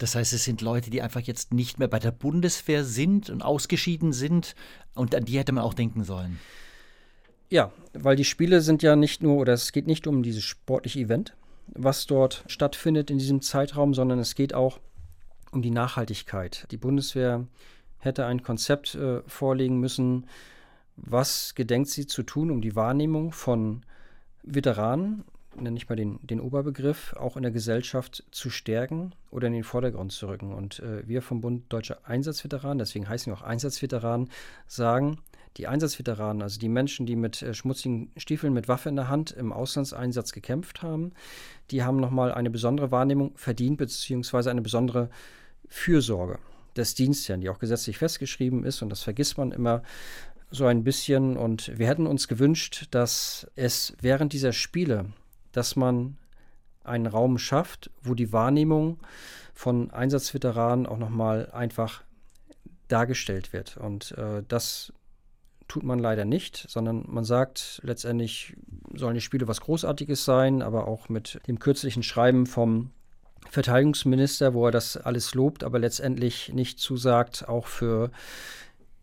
[0.01, 3.43] Das heißt, es sind Leute, die einfach jetzt nicht mehr bei der Bundeswehr sind und
[3.43, 4.55] ausgeschieden sind
[4.95, 6.41] und an die hätte man auch denken sollen.
[7.51, 11.01] Ja, weil die Spiele sind ja nicht nur, oder es geht nicht um dieses sportliche
[11.01, 14.81] Event, was dort stattfindet in diesem Zeitraum, sondern es geht auch
[15.53, 16.67] um die Nachhaltigkeit.
[16.71, 17.47] Die Bundeswehr
[17.99, 20.27] hätte ein Konzept äh, vorlegen müssen,
[20.97, 23.85] was gedenkt sie zu tun, um die Wahrnehmung von
[24.43, 25.25] Veteranen,
[25.57, 29.65] nenne ich mal den, den Oberbegriff, auch in der Gesellschaft zu stärken oder in den
[29.65, 30.53] Vordergrund zu rücken.
[30.53, 34.31] Und äh, wir vom Bund Deutscher Einsatzveteranen, deswegen heißen wir auch Einsatzveteranen,
[34.67, 35.19] sagen,
[35.57, 39.33] die Einsatzveteranen, also die Menschen, die mit äh, schmutzigen Stiefeln mit Waffe in der Hand
[39.33, 41.13] im Auslandseinsatz gekämpft haben,
[41.71, 45.11] die haben nochmal eine besondere Wahrnehmung verdient, beziehungsweise eine besondere
[45.69, 46.39] Fürsorge.
[46.77, 49.83] des Dienstherrn, die auch gesetzlich festgeschrieben ist und das vergisst man immer
[50.51, 51.37] so ein bisschen.
[51.37, 55.07] Und wir hätten uns gewünscht, dass es während dieser Spiele,
[55.53, 56.17] dass man
[56.85, 58.99] einen Raum schafft, wo die Wahrnehmung
[59.55, 62.03] von Einsatzveteranen auch nochmal einfach
[62.89, 63.77] dargestellt wird.
[63.77, 64.93] Und äh, das
[65.69, 68.57] tut man leider nicht, sondern man sagt letztendlich,
[68.95, 72.91] sollen die Spiele was Großartiges sein, aber auch mit dem kürzlichen Schreiben vom
[73.49, 78.11] Verteidigungsminister, wo er das alles lobt, aber letztendlich nicht zusagt, auch für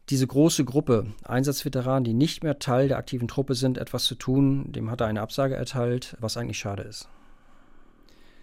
[0.10, 4.72] diese große Gruppe Einsatzveteranen, die nicht mehr Teil der aktiven Truppe sind, etwas zu tun,
[4.72, 7.10] dem hat er eine Absage erteilt, was eigentlich schade ist.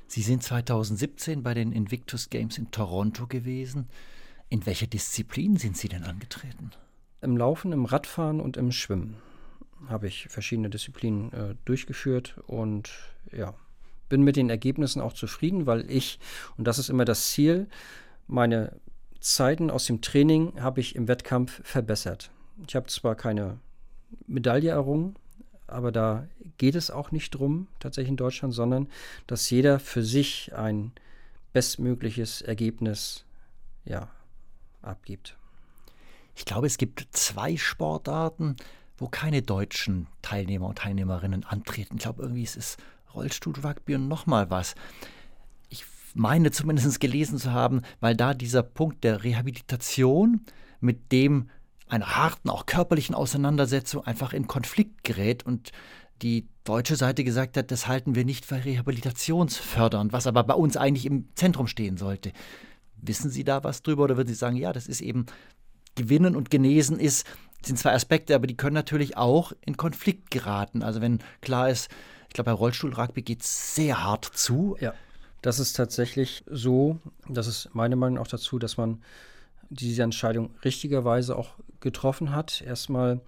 [0.06, 3.88] Sie sind 2017 bei den Invictus Games in Toronto gewesen.
[4.50, 6.70] In welcher Disziplin sind Sie denn angetreten?
[7.22, 9.16] Im Laufen, im Radfahren und im Schwimmen
[9.88, 12.90] habe ich verschiedene Disziplinen äh, durchgeführt und
[13.32, 13.54] ja,
[14.08, 16.18] bin mit den Ergebnissen auch zufrieden, weil ich,
[16.56, 17.68] und das ist immer das Ziel,
[18.26, 18.72] meine
[19.24, 22.30] Zeiten aus dem Training habe ich im Wettkampf verbessert.
[22.68, 23.58] Ich habe zwar keine
[24.26, 25.16] Medaille errungen,
[25.66, 28.86] aber da geht es auch nicht drum, tatsächlich in Deutschland, sondern
[29.26, 30.92] dass jeder für sich ein
[31.54, 33.24] bestmögliches Ergebnis
[33.86, 34.10] ja,
[34.82, 35.38] abgibt.
[36.36, 38.56] Ich glaube, es gibt zwei Sportarten,
[38.98, 41.96] wo keine deutschen Teilnehmer und Teilnehmerinnen antreten.
[41.96, 42.76] Ich glaube, irgendwie ist es
[43.14, 44.74] Rollstuhl-Rugby und nochmal was.
[46.14, 50.40] Meine zumindest gelesen zu haben, weil da dieser Punkt der Rehabilitation
[50.80, 51.50] mit dem
[51.88, 55.72] einer harten, auch körperlichen Auseinandersetzung einfach in Konflikt gerät und
[56.22, 60.76] die deutsche Seite gesagt hat, das halten wir nicht für rehabilitationsfördernd, was aber bei uns
[60.76, 62.32] eigentlich im Zentrum stehen sollte.
[62.96, 65.26] Wissen Sie da was drüber oder würden Sie sagen, ja, das ist eben
[65.94, 67.26] Gewinnen und Genesen ist,
[67.62, 70.82] sind zwei Aspekte, aber die können natürlich auch in Konflikt geraten.
[70.82, 71.90] Also wenn klar ist,
[72.28, 74.76] ich glaube, bei Rollstuhl-Rugby geht es sehr hart zu.
[74.80, 74.94] Ja,
[75.44, 76.98] das ist tatsächlich so.
[77.28, 79.02] Das ist meine Meinung auch dazu, dass man
[79.68, 82.62] diese Entscheidung richtigerweise auch getroffen hat.
[82.62, 83.20] Erstmal,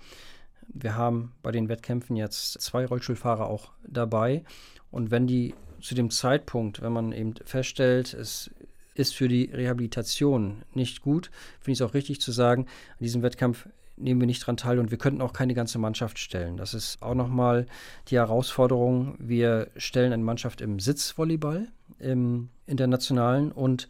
[0.68, 4.44] wir haben bei den Wettkämpfen jetzt zwei Rollstuhlfahrer auch dabei.
[4.90, 8.50] Und wenn die zu dem Zeitpunkt, wenn man eben feststellt, es
[8.94, 13.20] ist für die Rehabilitation nicht gut, finde ich es auch richtig zu sagen, an diesem
[13.20, 16.56] Wettkampf nehmen wir nicht daran teil und wir könnten auch keine ganze Mannschaft stellen.
[16.56, 17.66] Das ist auch nochmal
[18.08, 19.16] die Herausforderung.
[19.18, 21.68] Wir stellen eine Mannschaft im Sitzvolleyball,
[21.98, 23.88] im internationalen und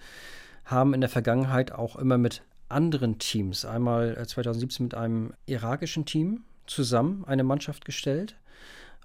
[0.65, 6.05] haben in der Vergangenheit auch immer mit anderen Teams, einmal 2017 äh, mit einem irakischen
[6.05, 8.37] Team zusammen eine Mannschaft gestellt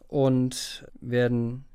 [0.08, 1.66] und werden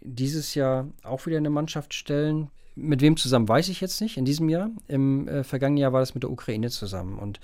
[0.00, 2.50] dieses Jahr auch wieder eine Mannschaft stellen.
[2.74, 4.70] Mit wem zusammen, weiß ich jetzt nicht in diesem Jahr.
[4.86, 7.18] Im äh, vergangenen Jahr war das mit der Ukraine zusammen.
[7.18, 7.40] Und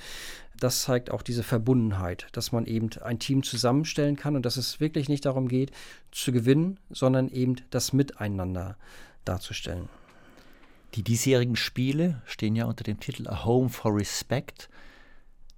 [0.58, 4.78] das zeigt auch diese Verbundenheit, dass man eben ein Team zusammenstellen kann und dass es
[4.78, 5.70] wirklich nicht darum geht,
[6.10, 8.76] zu gewinnen, sondern eben das Miteinander
[9.24, 9.88] darzustellen.
[10.94, 14.68] Die diesjährigen Spiele stehen ja unter dem Titel A Home for Respect.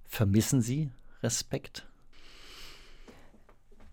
[0.05, 0.91] Vermissen Sie
[1.21, 1.85] Respekt?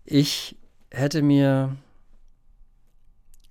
[0.05, 0.55] Ich
[0.89, 1.75] hätte mir,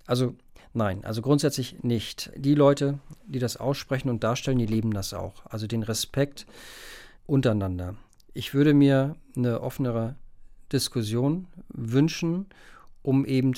[0.05, 0.35] also
[0.73, 2.31] nein, also grundsätzlich nicht.
[2.35, 5.45] Die Leute, die das aussprechen und darstellen, die leben das auch.
[5.45, 6.47] Also den Respekt
[7.27, 7.95] untereinander.
[8.33, 10.15] Ich würde mir eine offenere
[10.71, 12.47] Diskussion wünschen,
[13.03, 13.53] um eben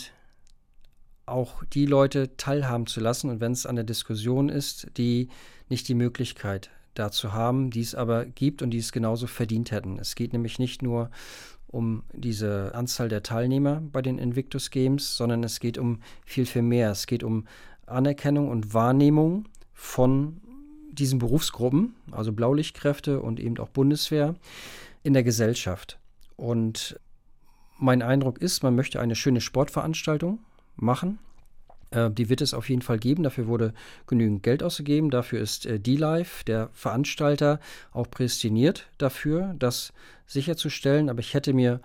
[1.25, 5.29] auch die Leute teilhaben zu lassen und wenn es an der Diskussion ist, die
[5.69, 9.99] nicht die Möglichkeit dazu haben, die es aber gibt und die es genauso verdient hätten.
[9.99, 11.09] Es geht nämlich nicht nur
[11.67, 16.61] um diese Anzahl der Teilnehmer bei den Invictus Games, sondern es geht um viel, viel
[16.61, 16.91] mehr.
[16.91, 17.45] Es geht um
[17.85, 20.41] Anerkennung und Wahrnehmung von
[20.91, 24.35] diesen Berufsgruppen, also Blaulichtkräfte und eben auch Bundeswehr,
[25.03, 25.99] in der Gesellschaft.
[26.37, 26.97] Und
[27.77, 30.39] mein Eindruck ist, man möchte eine schöne Sportveranstaltung
[30.75, 31.19] machen.
[31.91, 33.23] Äh, die wird es auf jeden Fall geben.
[33.23, 33.73] Dafür wurde
[34.07, 35.09] genügend Geld ausgegeben.
[35.09, 37.59] Dafür ist äh, D-Live, der Veranstalter,
[37.91, 39.93] auch prädestiniert dafür, das
[40.27, 41.09] sicherzustellen.
[41.09, 41.81] Aber ich hätte mir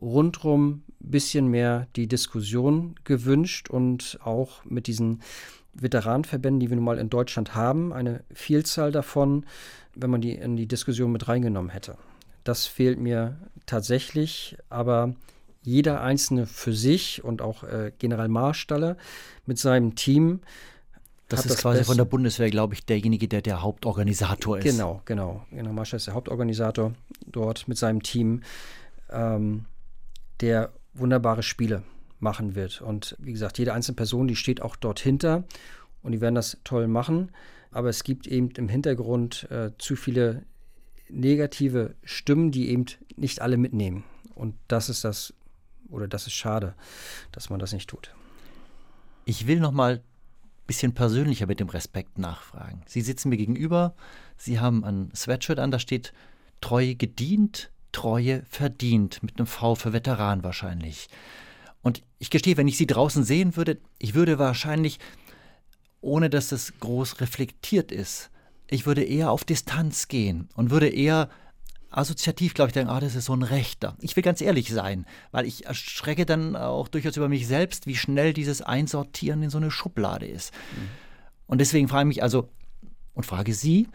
[0.00, 5.22] rundrum ein bisschen mehr die Diskussion gewünscht und auch mit diesen
[5.74, 9.46] Veteranenverbänden, die wir nun mal in Deutschland haben, eine Vielzahl davon,
[9.94, 11.96] wenn man die in die Diskussion mit reingenommen hätte.
[12.44, 15.14] Das fehlt mir tatsächlich, aber
[15.62, 18.96] jeder Einzelne für sich und auch äh, General Marstaller
[19.46, 20.40] mit seinem Team.
[21.28, 24.64] Das ist das quasi von der Bundeswehr, glaube ich, derjenige, der der Hauptorganisator ist.
[24.64, 25.46] Genau, genau.
[25.50, 26.92] General Marstall ist der Hauptorganisator
[27.26, 28.42] dort mit seinem Team,
[29.10, 29.64] ähm,
[30.40, 31.82] der wunderbare Spiele
[32.18, 32.82] machen wird.
[32.82, 35.44] Und wie gesagt, jede einzelne Person, die steht auch dort hinter
[36.02, 37.30] und die werden das toll machen.
[37.70, 40.42] Aber es gibt eben im Hintergrund äh, zu viele
[41.08, 42.86] negative Stimmen, die eben
[43.16, 44.04] nicht alle mitnehmen.
[44.34, 45.34] Und das ist das
[45.92, 46.74] oder das ist schade,
[47.30, 48.14] dass man das nicht tut.
[49.24, 50.02] Ich will noch mal
[50.66, 52.82] bisschen persönlicher mit dem Respekt nachfragen.
[52.86, 53.94] Sie sitzen mir gegenüber,
[54.36, 56.12] Sie haben ein Sweatshirt an, da steht
[56.60, 61.08] Treue gedient, Treue verdient, mit einem V für Veteran wahrscheinlich.
[61.82, 64.98] Und ich gestehe, wenn ich Sie draußen sehen würde, ich würde wahrscheinlich,
[66.00, 68.30] ohne dass es groß reflektiert ist,
[68.68, 71.28] ich würde eher auf Distanz gehen und würde eher
[71.92, 73.96] assoziativ, glaube ich, denken, ah, das ist so ein Rechter.
[74.00, 77.96] Ich will ganz ehrlich sein, weil ich erschrecke dann auch durchaus über mich selbst, wie
[77.96, 80.52] schnell dieses Einsortieren in so eine Schublade ist.
[80.52, 80.88] Mhm.
[81.46, 82.48] Und deswegen frage ich mich also
[83.14, 83.88] und frage Sie,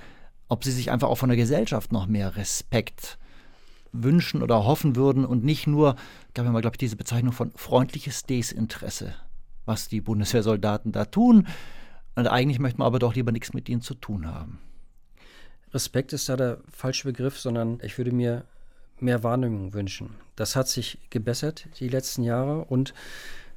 [0.48, 3.18] ob Sie sich einfach auch von der Gesellschaft noch mehr Respekt
[3.92, 5.96] wünschen oder hoffen würden und nicht nur,
[6.34, 9.16] gab ja mal, glaube ich, diese Bezeichnung von freundliches Desinteresse,
[9.66, 11.48] was die Bundeswehrsoldaten da tun.
[12.16, 14.60] Und eigentlich möchte man aber doch lieber nichts mit ihnen zu tun haben.
[15.74, 18.46] Respekt ist da der falsche Begriff, sondern ich würde mir
[19.00, 20.16] mehr Wahrnehmung wünschen.
[20.36, 22.94] Das hat sich gebessert die letzten Jahre und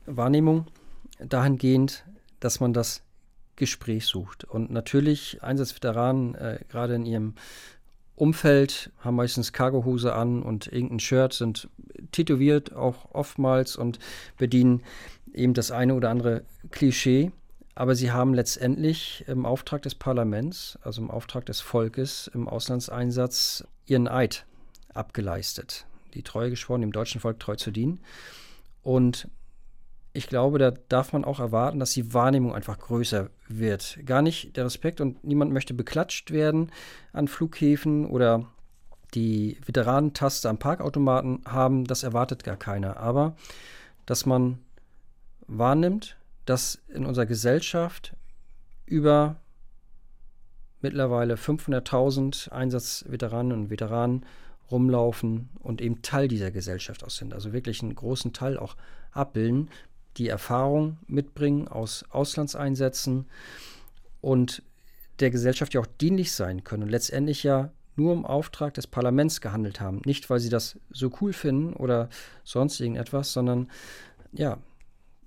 [0.06, 0.66] Wahrnehmung
[1.18, 2.04] dahingehend,
[2.40, 3.02] dass man das
[3.56, 4.44] Gespräch sucht.
[4.44, 7.34] Und natürlich Einsatzveteranen, äh, gerade in ihrem
[8.16, 11.68] Umfeld, haben meistens Cargohose an und irgendein Shirt, sind
[12.12, 13.98] tätowiert auch oftmals und
[14.36, 14.82] bedienen
[15.32, 17.32] eben das eine oder andere Klischee.
[17.80, 23.64] Aber sie haben letztendlich im Auftrag des Parlaments, also im Auftrag des Volkes, im Auslandseinsatz
[23.86, 24.44] ihren Eid
[24.92, 25.86] abgeleistet.
[26.12, 28.00] Die Treue geschworen, dem deutschen Volk treu zu dienen.
[28.82, 29.28] Und
[30.12, 33.98] ich glaube, da darf man auch erwarten, dass die Wahrnehmung einfach größer wird.
[34.04, 36.70] Gar nicht der Respekt und niemand möchte beklatscht werden
[37.14, 38.44] an Flughäfen oder
[39.14, 42.98] die Veteranentaste am Parkautomaten haben, das erwartet gar keiner.
[42.98, 43.36] Aber
[44.04, 44.58] dass man
[45.46, 46.18] wahrnimmt,
[46.50, 48.16] dass in unserer Gesellschaft
[48.84, 49.36] über
[50.80, 54.26] mittlerweile 500.000 Einsatzveteranen und Veteranen
[54.68, 57.34] rumlaufen und eben Teil dieser Gesellschaft auch sind.
[57.34, 58.74] Also wirklich einen großen Teil auch
[59.12, 59.70] abbilden,
[60.16, 63.26] die Erfahrung mitbringen aus Auslandseinsätzen
[64.20, 64.64] und
[65.20, 69.40] der Gesellschaft ja auch dienlich sein können und letztendlich ja nur im Auftrag des Parlaments
[69.40, 70.02] gehandelt haben.
[70.04, 72.08] Nicht, weil sie das so cool finden oder
[72.42, 73.70] sonst irgendetwas, sondern
[74.32, 74.58] ja,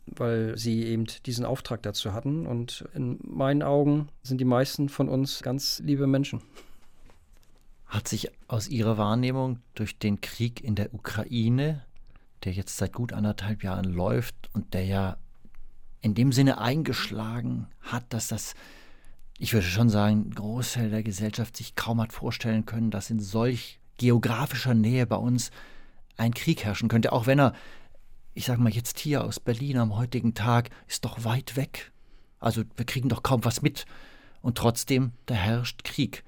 [0.05, 2.45] weil sie eben diesen Auftrag dazu hatten.
[2.45, 6.41] Und in meinen Augen sind die meisten von uns ganz liebe Menschen.
[7.85, 11.85] Hat sich aus Ihrer Wahrnehmung durch den Krieg in der Ukraine,
[12.43, 15.17] der jetzt seit gut anderthalb Jahren läuft und der ja
[16.01, 18.55] in dem Sinne eingeschlagen hat, dass das,
[19.37, 23.79] ich würde schon sagen, Großteil der Gesellschaft sich kaum hat vorstellen können, dass in solch
[23.97, 25.51] geografischer Nähe bei uns
[26.17, 27.53] ein Krieg herrschen könnte, auch wenn er
[28.33, 31.91] ich sag mal jetzt hier aus Berlin am heutigen Tag, ist doch weit weg.
[32.39, 33.85] Also wir kriegen doch kaum was mit.
[34.41, 36.23] Und trotzdem, da herrscht Krieg.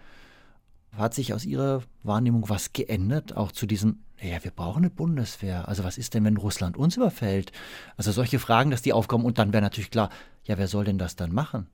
[0.95, 5.67] Hat sich aus Ihrer Wahrnehmung was geändert, auch zu diesem, ja, wir brauchen eine Bundeswehr.
[5.67, 7.51] Also was ist denn, wenn Russland uns überfällt?
[7.97, 10.09] Also solche Fragen, dass die aufkommen und dann wäre natürlich klar,
[10.45, 11.67] ja, wer soll denn das dann machen?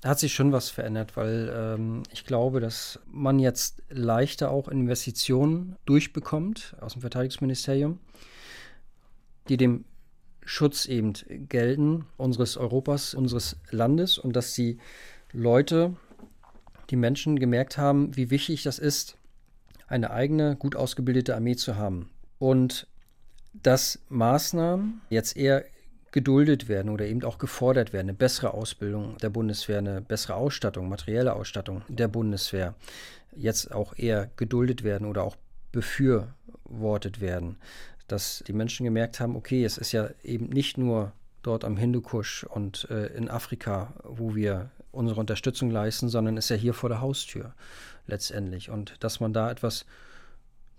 [0.00, 4.68] Da hat sich schon was verändert, weil ähm, ich glaube, dass man jetzt leichter auch
[4.68, 8.00] Investitionen durchbekommt aus dem Verteidigungsministerium
[9.48, 9.84] die dem
[10.44, 11.14] Schutz eben
[11.48, 14.18] gelten, unseres Europas, unseres Landes.
[14.18, 14.78] Und dass die
[15.32, 15.96] Leute,
[16.90, 19.16] die Menschen gemerkt haben, wie wichtig das ist,
[19.86, 22.10] eine eigene, gut ausgebildete Armee zu haben.
[22.38, 22.86] Und
[23.52, 25.64] dass Maßnahmen jetzt eher
[26.10, 30.88] geduldet werden oder eben auch gefordert werden, eine bessere Ausbildung der Bundeswehr, eine bessere Ausstattung,
[30.88, 32.74] materielle Ausstattung der Bundeswehr,
[33.34, 35.36] jetzt auch eher geduldet werden oder auch
[35.72, 37.56] befürwortet werden
[38.08, 42.44] dass die Menschen gemerkt haben, okay, es ist ja eben nicht nur dort am Hindukusch
[42.44, 47.00] und äh, in Afrika, wo wir unsere Unterstützung leisten, sondern ist ja hier vor der
[47.00, 47.54] Haustür
[48.06, 48.70] letztendlich.
[48.70, 49.86] Und dass man da etwas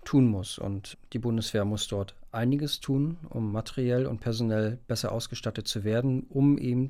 [0.04, 0.58] tun muss.
[0.58, 6.26] Und die Bundeswehr muss dort einiges tun, um materiell und personell besser ausgestattet zu werden,
[6.30, 6.88] um eben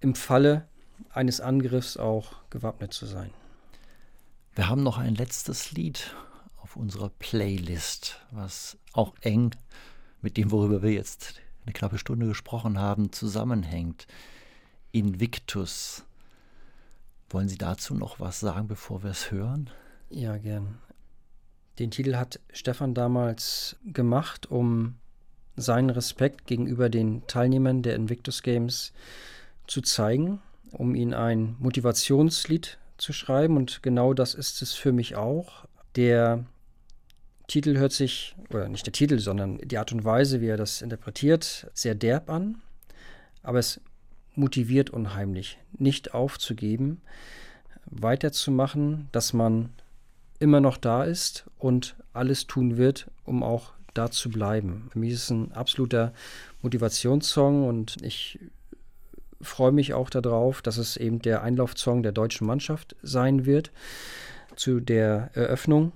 [0.00, 0.66] im Falle
[1.10, 3.30] eines Angriffs auch gewappnet zu sein.
[4.54, 6.14] Wir haben noch ein letztes Lied
[6.68, 9.52] auf unserer Playlist, was auch eng
[10.20, 14.06] mit dem, worüber wir jetzt eine knappe Stunde gesprochen haben, zusammenhängt.
[14.92, 16.04] Invictus.
[17.30, 19.70] Wollen Sie dazu noch was sagen, bevor wir es hören?
[20.10, 20.76] Ja, gern.
[21.78, 24.96] Den Titel hat Stefan damals gemacht, um
[25.56, 28.92] seinen Respekt gegenüber den Teilnehmern der Invictus Games
[29.66, 30.42] zu zeigen,
[30.72, 33.56] um ihnen ein Motivationslied zu schreiben.
[33.56, 35.64] Und genau das ist es für mich auch.
[35.96, 36.44] Der
[37.48, 40.82] Titel hört sich, oder nicht der Titel, sondern die Art und Weise, wie er das
[40.82, 42.60] interpretiert, sehr derb an.
[43.42, 43.80] Aber es
[44.34, 47.00] motiviert unheimlich, nicht aufzugeben,
[47.86, 49.70] weiterzumachen, dass man
[50.38, 54.88] immer noch da ist und alles tun wird, um auch da zu bleiben.
[54.92, 56.12] Für mich ist es ein absoluter
[56.62, 58.38] Motivationssong und ich
[59.40, 63.72] freue mich auch darauf, dass es eben der Einlaufsong der deutschen Mannschaft sein wird
[64.54, 65.92] zu der Eröffnung.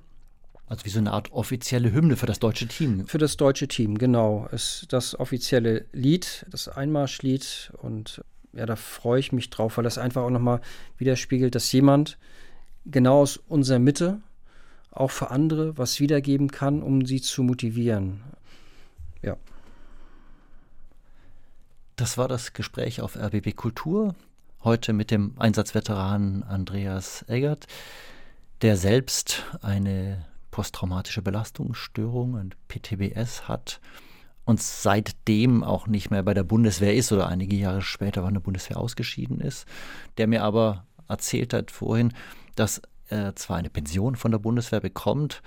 [0.66, 3.06] Also wie so eine Art offizielle Hymne für das deutsche Team.
[3.06, 4.48] Für das deutsche Team, genau.
[4.52, 7.72] Es ist das offizielle Lied, das Einmarschlied.
[7.78, 10.60] Und ja, da freue ich mich drauf, weil das einfach auch nochmal
[10.98, 12.18] widerspiegelt, dass jemand
[12.86, 14.20] genau aus unserer Mitte
[14.90, 18.20] auch für andere was wiedergeben kann, um sie zu motivieren.
[19.22, 19.36] Ja.
[21.96, 24.14] Das war das Gespräch auf RBB Kultur.
[24.64, 27.66] Heute mit dem Einsatzveteranen Andreas Eggert,
[28.60, 33.80] der selbst eine posttraumatische Belastungsstörung, ein PTBS hat
[34.44, 38.40] und seitdem auch nicht mehr bei der Bundeswehr ist oder einige Jahre später von der
[38.40, 39.66] Bundeswehr ausgeschieden ist,
[40.18, 42.12] der mir aber erzählt hat vorhin,
[42.54, 45.42] dass er zwar eine Pension von der Bundeswehr bekommt,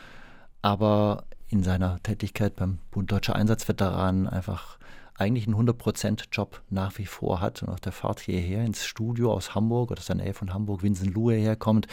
[0.62, 4.78] aber in seiner Tätigkeit beim Bund Deutscher Einsatzveteranen einfach
[5.18, 9.56] eigentlich einen 100%-Job nach wie vor hat und auf der Fahrt hierher ins Studio aus
[9.56, 11.88] Hamburg oder aus der Nähe von Hamburg, Winsenlohe herkommt,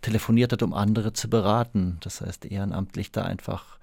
[0.00, 1.98] telefoniert hat, um andere zu beraten.
[2.00, 3.78] Das heißt, ehrenamtlich da einfach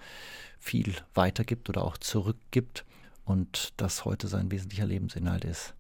[0.60, 2.86] viel weitergibt oder auch zurückgibt
[3.26, 5.74] und das heute sein wesentlicher Lebensinhalt ist.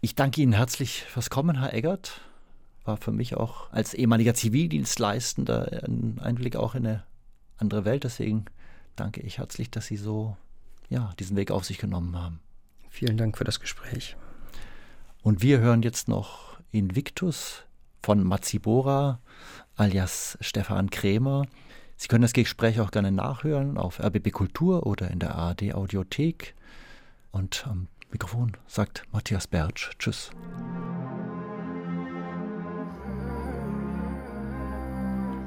[0.00, 2.20] Ich danke Ihnen herzlich fürs Kommen, Herr Eggert.
[2.84, 7.04] War für mich auch als ehemaliger Zivildienstleistender ein Einblick auch in eine
[7.56, 8.04] andere Welt.
[8.04, 8.44] Deswegen
[8.94, 10.36] danke ich herzlich, dass Sie so
[10.88, 12.40] ja, diesen Weg auf sich genommen haben.
[12.90, 14.16] Vielen Dank für das Gespräch.
[15.22, 17.65] Und wir hören jetzt noch Invictus
[18.06, 19.18] von Matsibora
[19.74, 21.44] alias Stefan Krämer.
[21.96, 26.54] Sie können das Gespräch auch gerne nachhören auf RBB Kultur oder in der ARD Audiothek.
[27.32, 29.90] Und am Mikrofon sagt Matthias Bertsch.
[29.98, 30.30] Tschüss.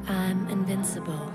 [0.05, 1.31] I'm invincible.